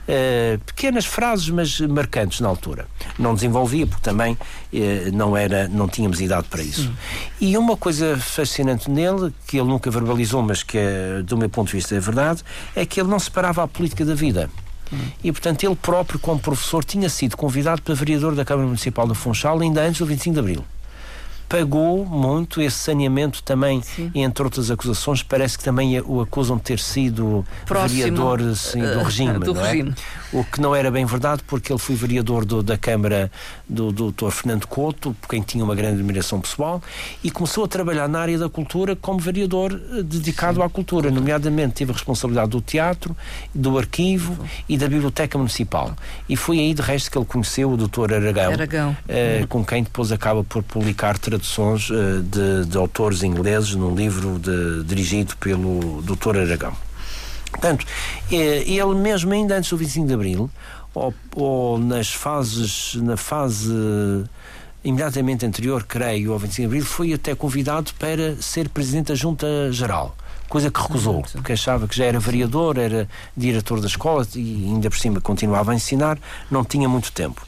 [0.09, 2.87] uh, pequenas frases, mas marcantes na altura.
[3.19, 4.39] Não desenvolvia, porque também uh,
[5.13, 6.91] não, era, não tínhamos idade para isso.
[7.41, 10.79] E uma coisa fascinante nele, que ele nunca verbalizou, mas que,
[11.25, 12.43] do meu ponto de vista, é verdade,
[12.75, 14.51] é que ele não separava a política da vida.
[14.93, 14.99] Hum.
[15.23, 19.15] E, portanto, ele próprio, como professor, tinha sido convidado para vereador da Câmara Municipal de
[19.15, 20.65] Funchal ainda antes do 25 de Abril
[21.49, 24.11] pagou muito esse saneamento também, Sim.
[24.15, 29.03] entre outras acusações, parece que também o acusam de ter sido Próximo, vereador assim, do
[29.03, 29.85] regime, do não é?
[30.33, 33.31] O que não era bem verdade, porque ele foi vereador do, da Câmara
[33.69, 34.31] do, do Dr.
[34.31, 36.83] Fernando Couto, por quem tinha uma grande admiração pessoal,
[37.23, 40.63] e começou a trabalhar na área da cultura como vereador eh, dedicado Sim.
[40.63, 43.17] à cultura, nomeadamente teve a responsabilidade do teatro,
[43.55, 44.37] do arquivo
[44.69, 45.95] e da biblioteca municipal.
[46.29, 48.15] E foi aí, de resto, que ele conheceu o Dr.
[48.15, 48.97] Aragão, Aragão.
[49.09, 54.39] Uh, com quem depois acaba por publicar traduções uh, de, de, autores ingleses num livro
[54.39, 56.39] de, dirigido pelo Dr.
[56.39, 56.73] Aragão.
[57.57, 57.87] Portanto,
[58.31, 60.51] ele mesmo ainda antes do 25 de Abril,
[60.95, 63.73] ou, ou nas fases, na fase
[64.85, 69.73] imediatamente anterior, creio, ao 25 de Abril, foi até convidado para ser Presidente da Junta
[69.73, 70.17] Geral
[70.49, 74.89] coisa que recusou, porque achava que já era vereador, era diretor da escola e ainda
[74.89, 76.19] por cima continuava a ensinar,
[76.51, 77.43] não tinha muito tempo.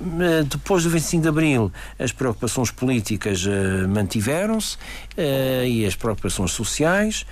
[0.00, 6.52] Eh, depois do 25 de Abril, as preocupações políticas uh, mantiveram-se uh, e as preocupações
[6.52, 7.26] sociais.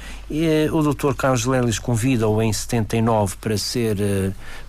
[0.73, 1.15] O Dr.
[1.15, 3.97] Carlos Lelis convida-o em 79 para ser,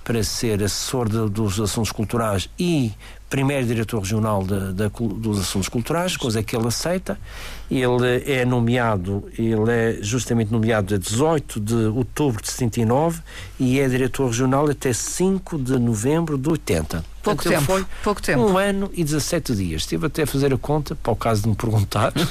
[0.03, 2.93] para ser assessor dos assuntos culturais e
[3.29, 7.19] primeiro diretor regional de, de, dos assuntos culturais, coisa que ele aceita.
[7.69, 13.21] Ele é nomeado, ele é justamente nomeado a 18 de outubro de 79
[13.60, 17.03] e é diretor regional até 5 de novembro de 80.
[17.21, 17.65] Pouco Portanto, tempo.
[17.65, 18.41] Foi pouco tempo.
[18.43, 19.82] Um ano e 17 dias.
[19.82, 22.13] Estive até a fazer a conta, para o caso de me perguntar.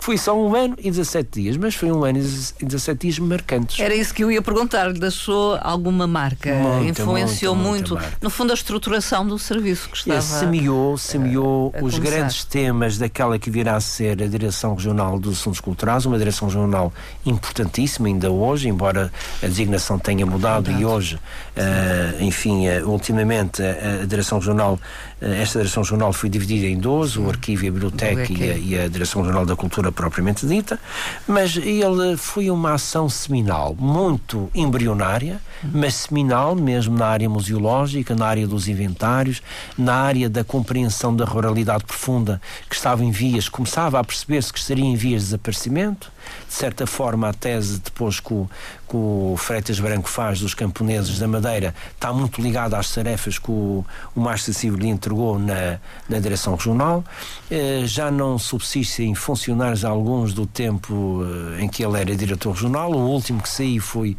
[0.00, 3.78] foi só um ano e 17 dias, mas foi um ano e 17 dias marcantes.
[3.78, 4.92] Era isso que eu ia perguntar.
[4.92, 6.52] Deixou alguma marca?
[6.54, 7.94] Muita, Influenciou muita, muito?
[7.94, 10.18] Muita no fundo, a estruturação do serviço que estava.
[10.18, 12.16] É, semeou, semeou a, a os começar.
[12.16, 16.48] grandes temas daquela que virá a ser a Direção Regional dos Assuntos Culturais, uma direção
[16.48, 16.92] regional
[17.24, 20.82] importantíssima ainda hoje, embora a designação tenha mudado Verdade.
[20.82, 26.28] e hoje, uh, enfim, uh, ultimamente a, a Direção Regional, uh, esta Direção Regional foi
[26.28, 29.54] dividida em 12, o Arquivo e a Biblioteca e a, e a Direção Regional da
[29.54, 30.78] Cultura propriamente dita,
[31.26, 35.40] mas ele foi uma ação seminal, muito embrionária,
[35.72, 39.42] mas seminal mesmo na área museológica, na área dos inventários,
[39.78, 44.58] na área da compreensão da ruralidade profunda que estava em vias, começava a perceber-se que
[44.58, 46.10] estaria em vias de desaparecimento.
[46.48, 48.48] De certa forma, a tese depois que o,
[48.88, 53.50] que o Freitas Branco faz dos camponeses da Madeira está muito ligada às tarefas que
[53.50, 57.04] o, o Márcio Civil lhe entregou na, na direção regional.
[57.50, 61.22] Eh, já não subsistem funcionários alguns do tempo
[61.58, 62.92] eh, em que ele era diretor regional.
[62.92, 64.16] O último que saiu foi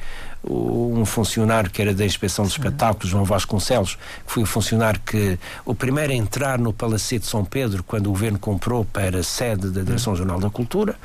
[0.49, 5.39] um funcionário que era da Inspeção de Espetáculos, João Vasconcelos, que foi o funcionário que
[5.65, 9.69] o primeiro a entrar no Palacete de São Pedro quando o governo comprou para sede
[9.69, 10.95] da Direção Jornal da Cultura.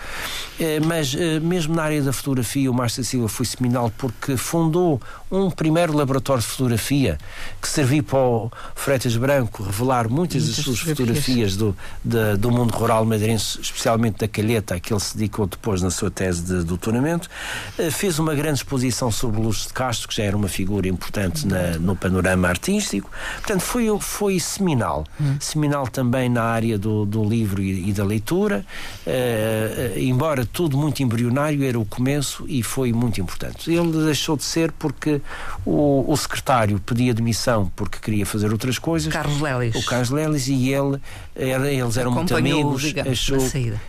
[0.58, 5.00] Eh, mas eh, mesmo na área da fotografia, o Márcio Silva foi seminal porque fundou
[5.30, 7.18] um primeiro laboratório de fotografia
[7.60, 11.76] que serviu para o Freitas Branco revelar muitas, muitas das suas fotografias do,
[12.38, 16.10] do mundo rural madeirense, especialmente da Calheta, a que ele se dedicou depois na sua
[16.10, 17.28] tese de doutoramento.
[17.78, 20.88] Eh, fez uma grande exposição sobre o Luz de Castro, que já era uma figura
[20.88, 23.10] importante na, no panorama artístico.
[23.38, 25.04] Portanto, foi, foi seminal.
[25.20, 25.36] Hum.
[25.40, 28.64] Seminal também na área do, do livro e, e da leitura.
[29.06, 33.72] Uh, embora tudo muito embrionário, era o começo e foi muito importante.
[33.72, 35.20] Ele deixou de ser porque
[35.64, 39.12] o, o secretário pedia demissão porque queria fazer outras coisas.
[39.12, 39.74] Carlos Lelis.
[39.74, 41.00] O Carlos Lelis e ele,
[41.34, 43.38] era, eles eram muito amigos, achou,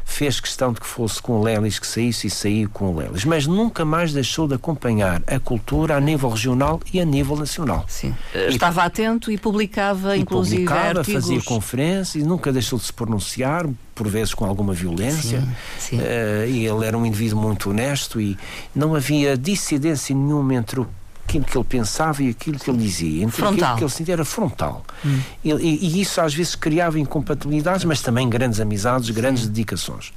[0.06, 3.26] fez questão de que fosse com o Lelis que saísse e saiu com o Lelis.
[3.26, 7.86] Mas nunca mais deixou de acompanhar a cultura a nível regional e a nível nacional.
[7.88, 8.16] Sim.
[8.34, 11.24] E, Estava atento e publicava, e inclusive, publicava, artigos.
[11.24, 15.42] fazia conferências e nunca deixou de se pronunciar, por vezes com alguma violência.
[15.78, 15.98] Sim, sim.
[15.98, 18.38] Uh, e ele era um indivíduo muito honesto e
[18.76, 20.88] não havia dissidência nenhuma entre o
[21.30, 23.24] aquilo que ele pensava e aquilo que ele dizia.
[23.24, 23.54] Entre frontal.
[23.54, 24.84] aquilo que ele sentia era frontal.
[25.06, 25.20] Hum.
[25.44, 29.50] E, e, isso às vezes criava incompatibilidades, mas também grandes amizades, grandes Sim.
[29.50, 30.12] dedicações.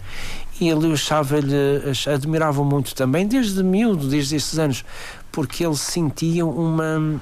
[0.63, 1.53] E ele achava-lhe,
[2.07, 4.85] admirava muito também, desde miúdo, desde esses anos,
[5.33, 7.21] porque ele sentia uma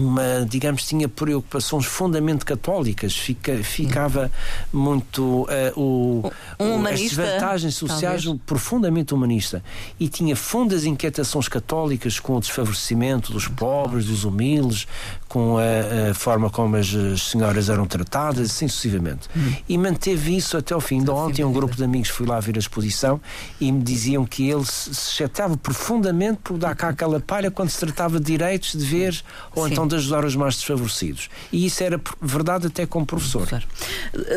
[0.00, 4.30] uma, digamos, tinha preocupações fundamentalmente católicas, fica, ficava
[4.72, 8.42] muito uh, o, um humanista, as vantagens sociais talvez.
[8.46, 9.62] profundamente humanista
[9.98, 14.86] e tinha fundas inquietações católicas com o desfavorecimento dos pobres, dos humildes,
[15.28, 19.28] com a, a forma como as, as, senhoras eram tratadas, assim sucessivamente.
[19.36, 19.52] Hum.
[19.68, 20.98] E manteve isso até ao fim.
[20.98, 23.20] Ainda ontem um grupo de amigos foi lá ver a exposição
[23.60, 27.70] e me diziam que ele se, se chateava profundamente por dar cá aquela palha quando
[27.70, 29.24] se tratava de direitos, deveres
[29.54, 29.72] ou Sim.
[29.72, 31.28] então de ajudar os mais desfavorecidos.
[31.52, 33.46] E isso era verdade até como professor.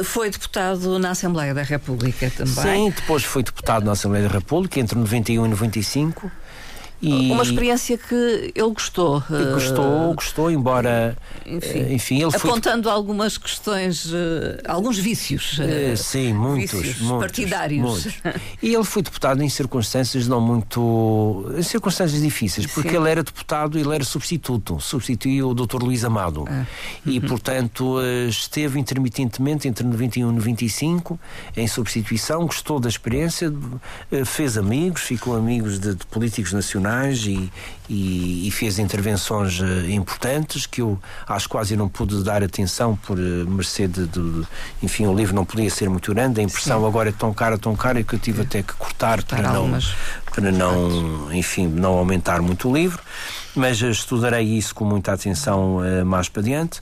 [0.04, 2.54] Foi deputado na Assembleia da República também.
[2.54, 6.32] Sim, depois foi deputado na Assembleia da República entre 91 e 95.
[7.04, 8.16] E uma experiência que
[8.56, 9.22] ele gostou.
[9.30, 11.18] E gostou, uh, gostou, embora.
[11.46, 12.92] Enfim, uh, enfim ele apontando foi...
[12.94, 14.10] algumas questões,
[14.66, 15.60] alguns vícios.
[15.98, 17.82] sim, muitos, vícios muitos, partidários.
[17.82, 18.14] Muitos.
[18.62, 21.52] E ele foi deputado em circunstâncias não muito.
[21.58, 22.96] em circunstâncias difíceis, porque sim.
[22.96, 25.84] ele era deputado, ele era substituto, substituiu o Dr.
[25.84, 26.46] Luís Amado.
[26.48, 26.66] Ah.
[27.06, 27.28] E, uhum.
[27.28, 27.98] portanto,
[28.30, 31.20] esteve intermitentemente entre 91 e 95
[31.58, 33.52] em substituição, gostou da experiência,
[34.26, 36.93] fez amigos, ficou amigos de, de políticos nacionais
[37.26, 37.52] e,
[37.90, 43.18] e, e, fez intervenções uh, importantes que eu acho quase não pude dar atenção por
[43.18, 44.44] uh, mercê de, de,
[44.82, 46.88] enfim, o livro não podia ser muito grande, a impressão Sim.
[46.88, 49.80] agora é tão cara, tão cara que eu tive até que cortar para não,
[50.34, 53.02] para não, enfim, não aumentar muito o livro,
[53.56, 56.82] mas uh, estudarei isso com muita atenção mais para diante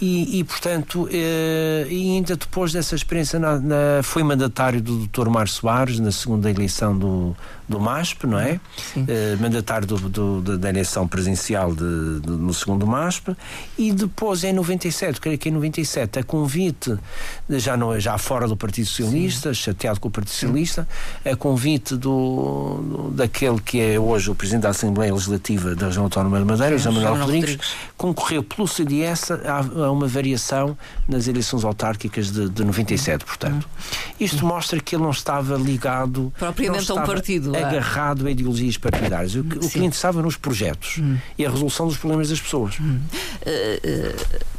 [0.00, 5.28] e, e portanto, eh, e ainda depois dessa experiência, na, na, foi mandatário do Dr.
[5.28, 7.36] Mário Soares na segunda eleição do,
[7.68, 8.60] do MASP, não é?
[8.96, 9.96] Eh, mandatário do,
[10.40, 13.36] do, da eleição presencial de, de, no segundo MASP.
[13.78, 16.96] E depois, em 97, creio que em 97, a convite,
[17.50, 19.60] já, não, já fora do Partido Socialista, Sim.
[19.60, 20.88] chateado com o Partido Socialista,
[21.24, 26.04] a convite do, do, daquele que é hoje o Presidente da Assembleia Legislativa da Região
[26.04, 30.76] Autónoma de Madeira, José Manuel Rodrigues, Rodrigues, concorreu pelo CDS a, a uma variação
[31.08, 33.68] nas eleições autárquicas de, de 97, portanto.
[34.18, 39.34] Isto mostra que ele não estava ligado propriamente a um partido, agarrado a ideologias partidárias.
[39.34, 41.16] O que, o que lhe interessava nos projetos hum.
[41.38, 42.78] e a resolução dos problemas das pessoas.
[42.80, 43.00] Hum.
[43.42, 44.53] Uh, uh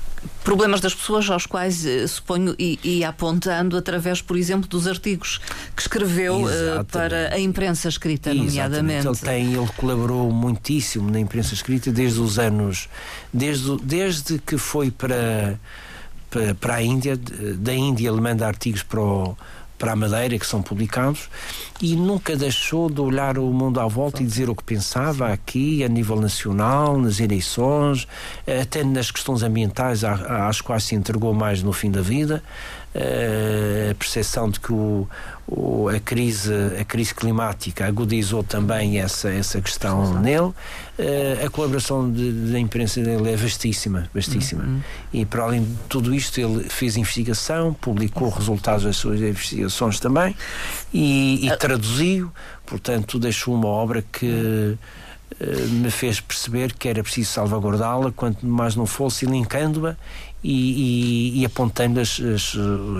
[0.46, 5.42] problemas das pessoas aos quais eh, suponho e, e apontando através, por exemplo, dos artigos
[5.76, 9.08] que escreveu uh, para a imprensa escrita, nomeadamente.
[9.08, 12.88] Ele tem, ele colaborou muitíssimo na imprensa escrita desde os anos,
[13.34, 15.60] desde, desde que foi para,
[16.30, 17.18] para, para a Índia,
[17.58, 19.36] da Índia ele manda artigos para o
[19.78, 21.30] para a Madeira que são publicados
[21.82, 25.84] e nunca deixou de olhar o mundo à volta e dizer o que pensava aqui,
[25.84, 28.08] a nível nacional, nas eleições,
[28.62, 32.42] até nas questões ambientais às quais se entregou mais no fim da vida.
[32.98, 35.06] Eh, a percepção de que o,
[35.48, 40.20] o, a, crise, a crise climática agudizou também essa, essa questão Sim.
[40.20, 40.48] nele.
[40.98, 44.64] Uh, a colaboração da imprensa dele é vastíssima, vastíssima.
[44.64, 44.82] Uhum.
[45.14, 50.36] E para além de tudo isto, ele fez investigação, publicou resultados das suas investigações também
[50.94, 52.32] e, e traduziu,
[52.66, 54.78] portanto, deixou uma obra que
[55.70, 59.96] me fez perceber que era preciso salvaguardá-la, quanto mais não fosse, linkando-a
[60.44, 62.54] e, e, e apontando as, as,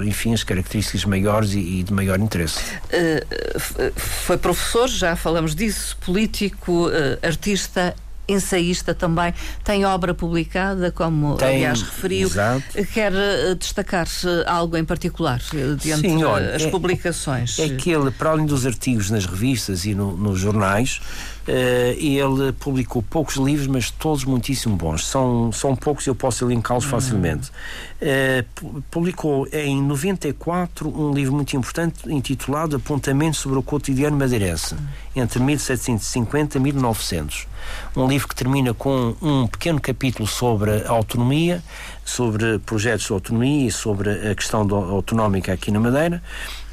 [0.06, 2.60] enfim, as características maiores e, e de maior interesse.
[2.86, 6.92] Uh, foi professor, já falamos disso, político, uh,
[7.26, 7.96] artista
[8.28, 12.28] ensaísta também, tem obra publicada, como tem, aliás referiu.
[12.28, 12.64] Exato.
[12.94, 13.12] Quer
[13.58, 14.08] destacar
[14.46, 15.42] algo em particular
[15.80, 17.60] diante Sim, olha, as é, publicações?
[17.60, 21.02] É que ele, para além dos artigos nas revistas e no, nos jornais,
[21.48, 25.06] Uh, ele publicou poucos livros, mas todos muitíssimo bons.
[25.06, 26.90] São, são poucos e eu posso elencá-los uhum.
[26.90, 27.52] facilmente.
[27.96, 34.76] Uh, publicou em 94 um livro muito importante intitulado Apontamentos sobre o Cotidiano Madeirense,
[35.16, 37.48] entre 1750 e 1900.
[37.96, 41.64] Um livro que termina com um pequeno capítulo sobre a autonomia,
[42.04, 46.22] sobre projetos de autonomia e sobre a questão autonómica aqui na Madeira.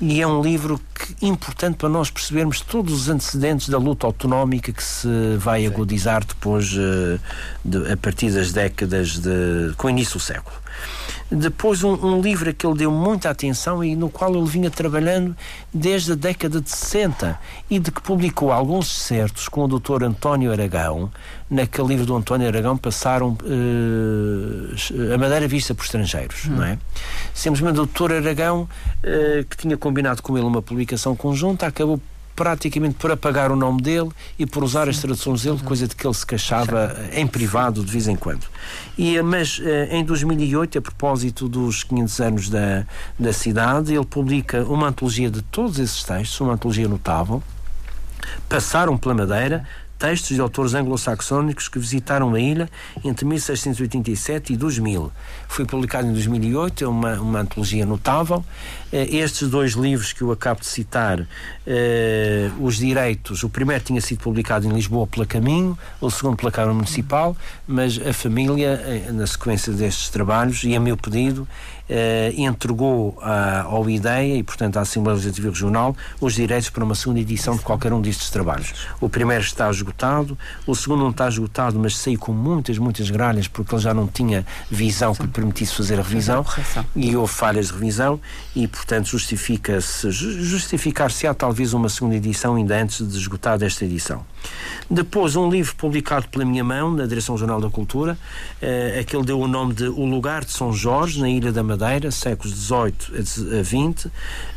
[0.01, 4.73] E é um livro que, importante para nós percebermos todos os antecedentes da luta autonómica
[4.73, 5.09] que se
[5.39, 5.69] vai Sim.
[5.69, 7.21] agudizar depois, uh,
[7.65, 10.62] de, a partir das décadas de, com o início do século.
[11.31, 14.71] Depois, um, um, livro a que ele deu muita atenção e no qual ele vinha
[14.71, 15.35] trabalhando
[15.73, 17.39] desde a década de 60
[17.71, 20.05] e de que publicou alguns certos com o Dr.
[20.05, 21.11] António Aragão.
[21.51, 26.57] Naquele livro do António Aragão passaram uh, a Madeira vista por estrangeiros, hum.
[26.57, 26.79] não é?
[27.35, 28.13] Simplesmente o Dr.
[28.13, 28.69] Aragão,
[29.03, 32.01] uh, que tinha combinado com ele uma publicação conjunta, acabou
[32.35, 36.07] praticamente por apagar o nome dele e por usar as traduções dele, coisa de que
[36.07, 38.47] ele se queixava em privado de vez em quando.
[38.97, 42.87] E, mas eh, em 2008, a propósito dos 500 anos da,
[43.19, 47.43] da cidade, ele publica uma antologia de todos esses textos, uma antologia notável,
[48.49, 49.67] passaram pela Madeira,
[50.03, 52.69] textos de autores anglo-saxónicos que visitaram a ilha
[53.05, 55.13] entre 1687 e 2000.
[55.47, 58.45] Foi publicado em 2008, é uma, uma antologia notável.
[58.93, 61.25] Eh, estes dois livros que eu acabo de citar,
[61.65, 66.51] eh, os direitos, o primeiro tinha sido publicado em Lisboa pela Caminho, o segundo pela
[66.51, 67.37] Câmara Municipal,
[67.67, 71.47] mas a família, eh, na sequência destes trabalhos, e a meu pedido,
[72.39, 77.21] entregou à, ao IDEA e, portanto, à Assembleia Legislativa Regional os direitos para uma segunda
[77.21, 78.73] edição de qualquer um destes trabalhos.
[78.99, 79.92] O primeiro está esgotado,
[80.67, 84.07] o segundo não está esgotado, mas saiu com muitas, muitas gralhas porque ele já não
[84.07, 86.45] tinha visão que lhe permitisse fazer a revisão.
[86.95, 88.21] e houve falhas de revisão
[88.55, 94.25] e, portanto, justifica-se, justificar-se-á talvez uma segunda edição ainda antes de esgotar desta edição.
[94.91, 98.19] Depois, um livro publicado pela minha mão, na Direção Jornal da Cultura,
[98.61, 102.11] eh, aquele deu o nome de O Lugar de São Jorge, na Ilha da Madeira,
[102.11, 104.11] séculos XVIII a XX,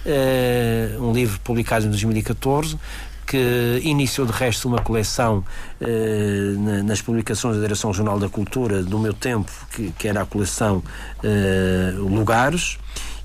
[0.05, 2.77] eh, um livro publicado em 2014,
[3.25, 5.43] que iniciou de resto uma coleção
[5.81, 6.53] eh,
[6.83, 10.83] nas publicações da Direção Jornal da Cultura do meu tempo, que, que era a coleção
[11.23, 12.77] eh, Lugares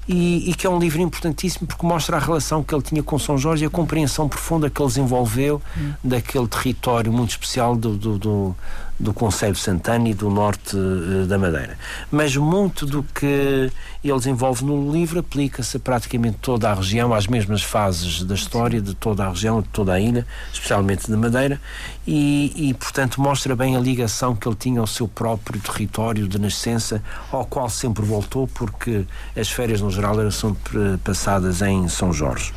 [0.08, 3.18] e, e, que é um livro importantíssimo porque mostra a relação que ele tinha com
[3.18, 5.92] São Jorge e a compreensão profunda que ele desenvolveu hum.
[6.02, 8.56] daquele território muito especial do, do, do
[9.00, 11.78] do Conselho Santana e do norte uh, da Madeira.
[12.10, 13.70] Mas muito do que
[14.04, 18.80] ele desenvolve no livro aplica-se a praticamente toda a região, às mesmas fases da história
[18.80, 21.60] de toda a região, de toda a ilha, especialmente da Madeira,
[22.06, 26.38] e, e portanto mostra bem a ligação que ele tinha ao seu próprio território de
[26.38, 32.12] nascença, ao qual sempre voltou, porque as férias no geral eram sempre passadas em São
[32.12, 32.52] Jorge.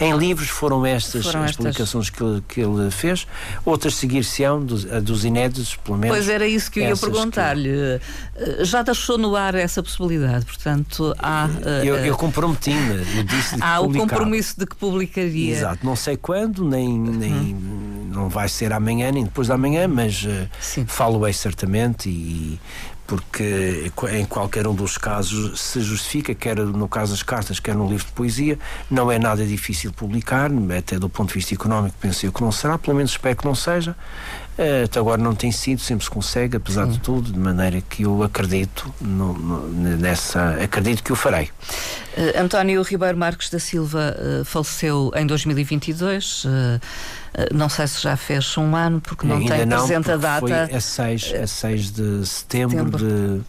[0.00, 1.64] Em livros foram estas foram as estas...
[1.64, 3.26] publicações que ele, que ele fez,
[3.64, 6.16] outras seguir-se-ão dos, dos inéditos, pelo menos.
[6.16, 7.68] Pois era isso que eu ia perguntar-lhe.
[7.68, 8.00] Que...
[8.36, 11.46] Eh, já deixou no ar essa possibilidade, portanto há.
[11.46, 15.54] Uh, eu, eu comprometi-me, eu disse Há o compromisso de que publicaria.
[15.54, 18.10] Exato, não sei quando, nem, nem uhum.
[18.12, 20.26] não vai ser amanhã, nem depois da manhã, mas
[20.86, 22.58] falo-ei certamente e
[23.12, 27.86] porque em qualquer um dos casos se justifica, quer no caso das cartas, quer no
[27.86, 28.58] livro de poesia,
[28.90, 32.50] não é nada difícil publicar, até do ponto de vista económico penso eu que não
[32.50, 33.94] será, pelo menos espero que não seja.
[34.58, 36.92] Eh, até agora não tem sido, sempre se consegue, apesar Sim.
[36.92, 41.50] de tudo, de maneira que eu acredito no, no, nessa, acredito que o farei.
[42.16, 46.44] Uh, António Ribeiro Marques da Silva uh, faleceu em 2022.
[46.44, 46.48] Uh,
[47.54, 50.40] não sei se já fez um ano, porque não Ainda tem presente a data.
[50.40, 52.98] Foi a 6, a 6 de setembro, setembro.
[52.98, 53.42] de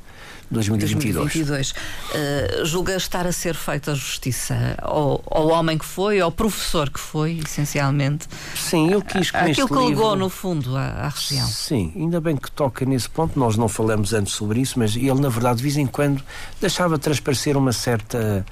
[0.54, 1.16] 2022.
[1.16, 1.72] 2022.
[1.72, 6.90] Uh, julga estar a ser feita a justiça ao, ao, homem que foi, ao professor
[6.90, 8.28] que foi, essencialmente?
[8.56, 9.90] Sim, eu quis que Aquilo que livro...
[9.90, 11.48] legou, no fundo, à, à, região.
[11.48, 13.38] Sim, ainda bem que toca nesse ponto.
[13.38, 16.24] Nós não falamos antes sobre isso, mas ele, na verdade, de vez em quando
[16.62, 18.46] deixava transparecer uma certa.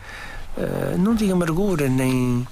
[0.58, 2.46] Uh, não digo amargura, nem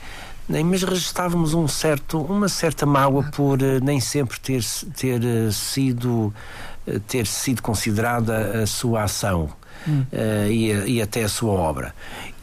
[0.50, 4.64] nem, mas registávamos um certo, uma certa mágoa por uh, nem sempre ter,
[4.98, 6.34] ter uh, sido
[7.08, 9.50] ter sido considerada a sua ação.
[9.88, 10.06] Hum.
[10.12, 11.94] Uh, e, e, até a sua obra.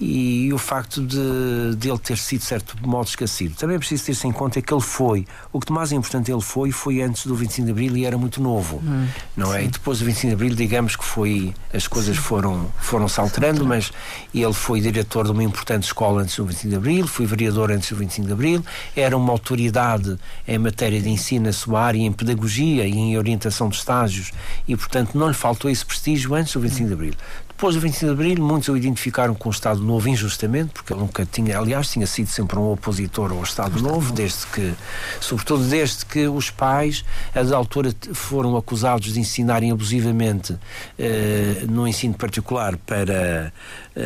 [0.01, 3.55] e o facto de, de ele ter sido, de certo modo, esquecido.
[3.57, 6.41] Também é preciso ter-se em conta que ele foi, o que de mais importante ele
[6.41, 9.07] foi, foi antes do 25 de Abril e era muito novo, hum,
[9.37, 9.61] não é?
[9.61, 9.67] Sim.
[9.67, 13.65] E depois do 25 de Abril, digamos que foi, as coisas foram, foram se alterando,
[13.65, 13.91] mas
[14.35, 17.89] ele foi diretor de uma importante escola antes do 25 de Abril, foi vereador antes
[17.91, 18.65] do 25 de Abril,
[18.95, 23.69] era uma autoridade em matéria de ensino na sua área, em pedagogia e em orientação
[23.69, 24.33] de estágios,
[24.67, 27.15] e portanto não lhe faltou esse prestígio antes do 25 de Abril.
[27.57, 31.01] Depois do 25 de Abril, muitos o identificaram com o Estado Novo injustamente, porque ele
[31.01, 34.75] nunca tinha, aliás, tinha sido sempre um opositor ao Estado Novo, desde que,
[35.19, 37.03] sobretudo desde que os pais,
[37.35, 40.55] a da altura, foram acusados de ensinarem abusivamente
[40.99, 43.51] eh, no ensino particular para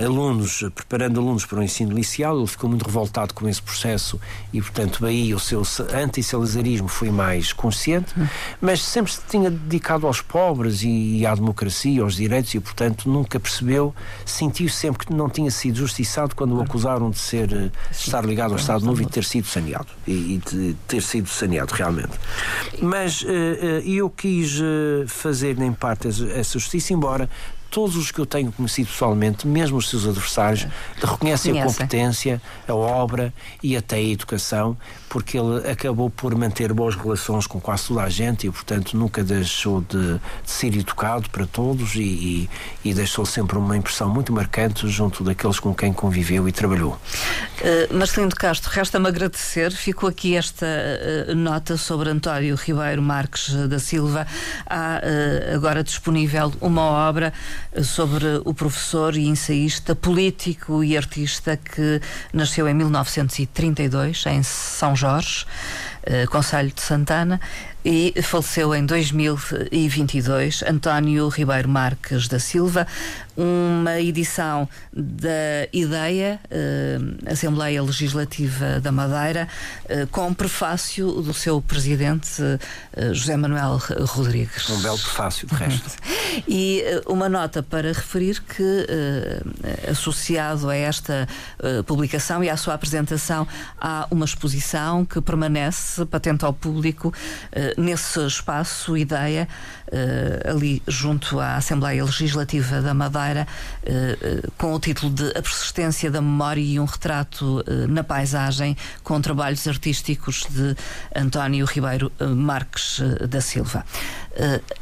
[0.04, 2.38] alunos, preparando alunos para o ensino liceal.
[2.38, 4.20] Ele ficou muito revoltado com esse processo
[4.52, 5.62] e, portanto, aí o seu
[5.92, 8.14] anti-salazarismo foi mais consciente,
[8.60, 13.40] mas sempre se tinha dedicado aos pobres e à democracia, aos direitos e, portanto, nunca
[13.40, 17.96] percebeu, sentiu sempre que não tinha sido justiçado quando o acusaram de ser eh, de
[17.96, 21.74] estar ligado ao Estado Novo e de ter sido saneado e, de ter sido saneado
[21.74, 22.12] realmente.
[22.80, 23.28] Mas uh, uh,
[23.84, 24.60] eu quis
[25.06, 27.28] fazer em parte essa justiça, embora
[27.70, 30.66] todos os que eu tenho conhecido pessoalmente, mesmo os seus adversários,
[31.00, 34.76] reconhecem a competência, a obra e até a educação,
[35.08, 39.22] porque ele acabou por manter boas relações com quase toda a gente e, portanto, nunca
[39.22, 42.50] deixou de, de ser educado para todos e, e,
[42.84, 46.98] e, deixou sempre uma impressão muito marcante junto daqueles com quem conviveu e trabalhou.
[47.60, 49.70] Uh, Marcelino de Castro, resta-me agradecer.
[49.72, 54.26] Ficou aqui esta uh, nota sobre António Ribeiro Marques da Silva.
[54.66, 57.32] Há uh, agora disponível uma obra
[57.82, 62.00] sobre o professor e ensaísta, político e artista que
[62.32, 65.46] nasceu em 1932 em São Jorge,
[66.06, 67.40] uh, Conselho de Santana,
[67.84, 72.86] e faleceu em 2022 António Ribeiro Marques da Silva,
[73.40, 79.48] uma edição da Ideia, eh, Assembleia Legislativa da Madeira,
[79.88, 82.42] eh, com prefácio do seu presidente
[82.92, 84.68] eh, José Manuel Rodrigues.
[84.68, 85.90] Um belo prefácio, de resto.
[86.46, 91.26] e eh, uma nota para referir que, eh, associado a esta
[91.86, 93.46] publicação e à sua apresentação,
[93.80, 97.12] há uma exposição que permanece patente ao público
[97.76, 99.48] nesse espaço Ideia,
[99.90, 103.46] uh, ali junto à Assembleia Legislativa da Madeira,
[103.82, 109.20] uh, com o título de A Persistência da Memória e um retrato na paisagem, com
[109.20, 110.76] trabalhos artísticos de
[111.14, 113.84] António Ribeiro Marques da Silva.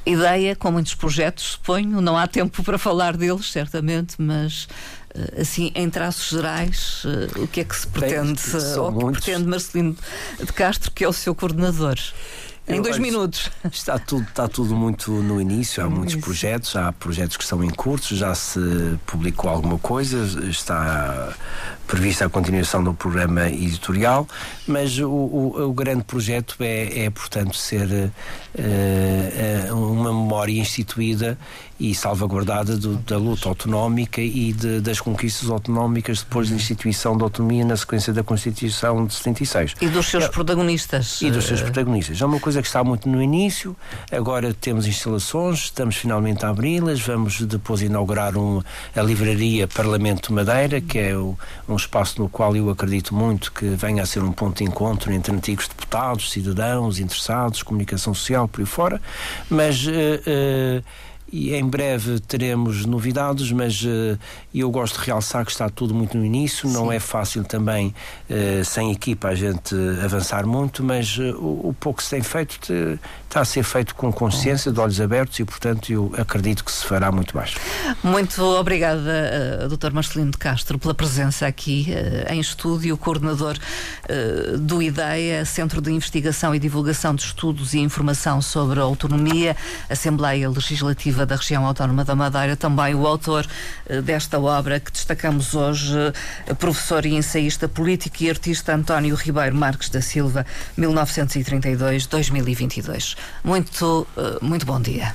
[0.06, 4.68] ideia com muitos projetos, suponho, não há tempo para falar deles, certamente, mas
[5.40, 7.02] assim, em traços gerais,
[7.36, 9.96] o que é que se pretende, Bem, ou que pretende Marcelino
[10.38, 11.96] de Castro, que é o seu coordenador?
[12.68, 13.50] Em dois minutos.
[13.72, 17.70] Está tudo, está tudo muito no início, há muitos projetos, há projetos que estão em
[17.70, 18.60] curso, já se
[19.06, 21.34] publicou alguma coisa, está
[21.88, 24.28] prevista a continuação do programa editorial,
[24.66, 27.88] mas o, o, o grande projeto é, é portanto, ser
[28.58, 31.38] uh, uma memória instituída
[31.80, 37.24] e salvaguardada do, da luta autonómica e de, das conquistas autonómicas depois da instituição da
[37.24, 39.74] autonomia na sequência da Constituição de 76.
[39.80, 41.22] E dos seus é, protagonistas.
[41.22, 42.20] E dos seus protagonistas.
[42.20, 43.76] É uma coisa que está muito no início,
[44.10, 48.62] agora temos instalações, estamos finalmente a abri-las, vamos depois inaugurar um,
[48.94, 51.36] a livraria Parlamento Madeira, que é o,
[51.68, 55.12] um espaço no qual eu acredito muito que venha a ser um ponto de encontro
[55.12, 59.00] entre antigos deputados, cidadãos, interessados, comunicação social, por aí fora,
[59.50, 60.84] mas uh, uh,
[61.32, 64.18] e em breve teremos novidades, mas uh,
[64.54, 66.74] eu gosto de realçar que está tudo muito no início, Sim.
[66.74, 67.94] não é fácil também,
[68.30, 72.22] uh, sem equipa, a gente avançar muito, mas uh, o, o, pouco que se tem
[72.22, 76.64] feito te, está a ser feito com consciência, de olhos abertos e, portanto, eu acredito
[76.64, 77.54] que se fará muito mais.
[78.02, 79.92] Muito obrigada, uh, Dr.
[79.92, 81.88] Marcelino de Castro, pela presença aqui
[82.28, 83.56] em estúdio, coordenador
[84.58, 89.56] do IDEA, Centro de Investigação e Divulgação de Estudos e Informação sobre a Autonomia,
[89.88, 93.46] Assembleia Legislativa da região autónoma da Madeira, também o autor
[93.86, 95.94] eh, desta obra que destacamos hoje,
[96.46, 100.44] eh, professor e ensaísta político e artista António Ribeiro Marques da Silva,
[100.78, 103.16] 1932-2022.
[103.44, 105.06] Muito, eh, muito bom dia.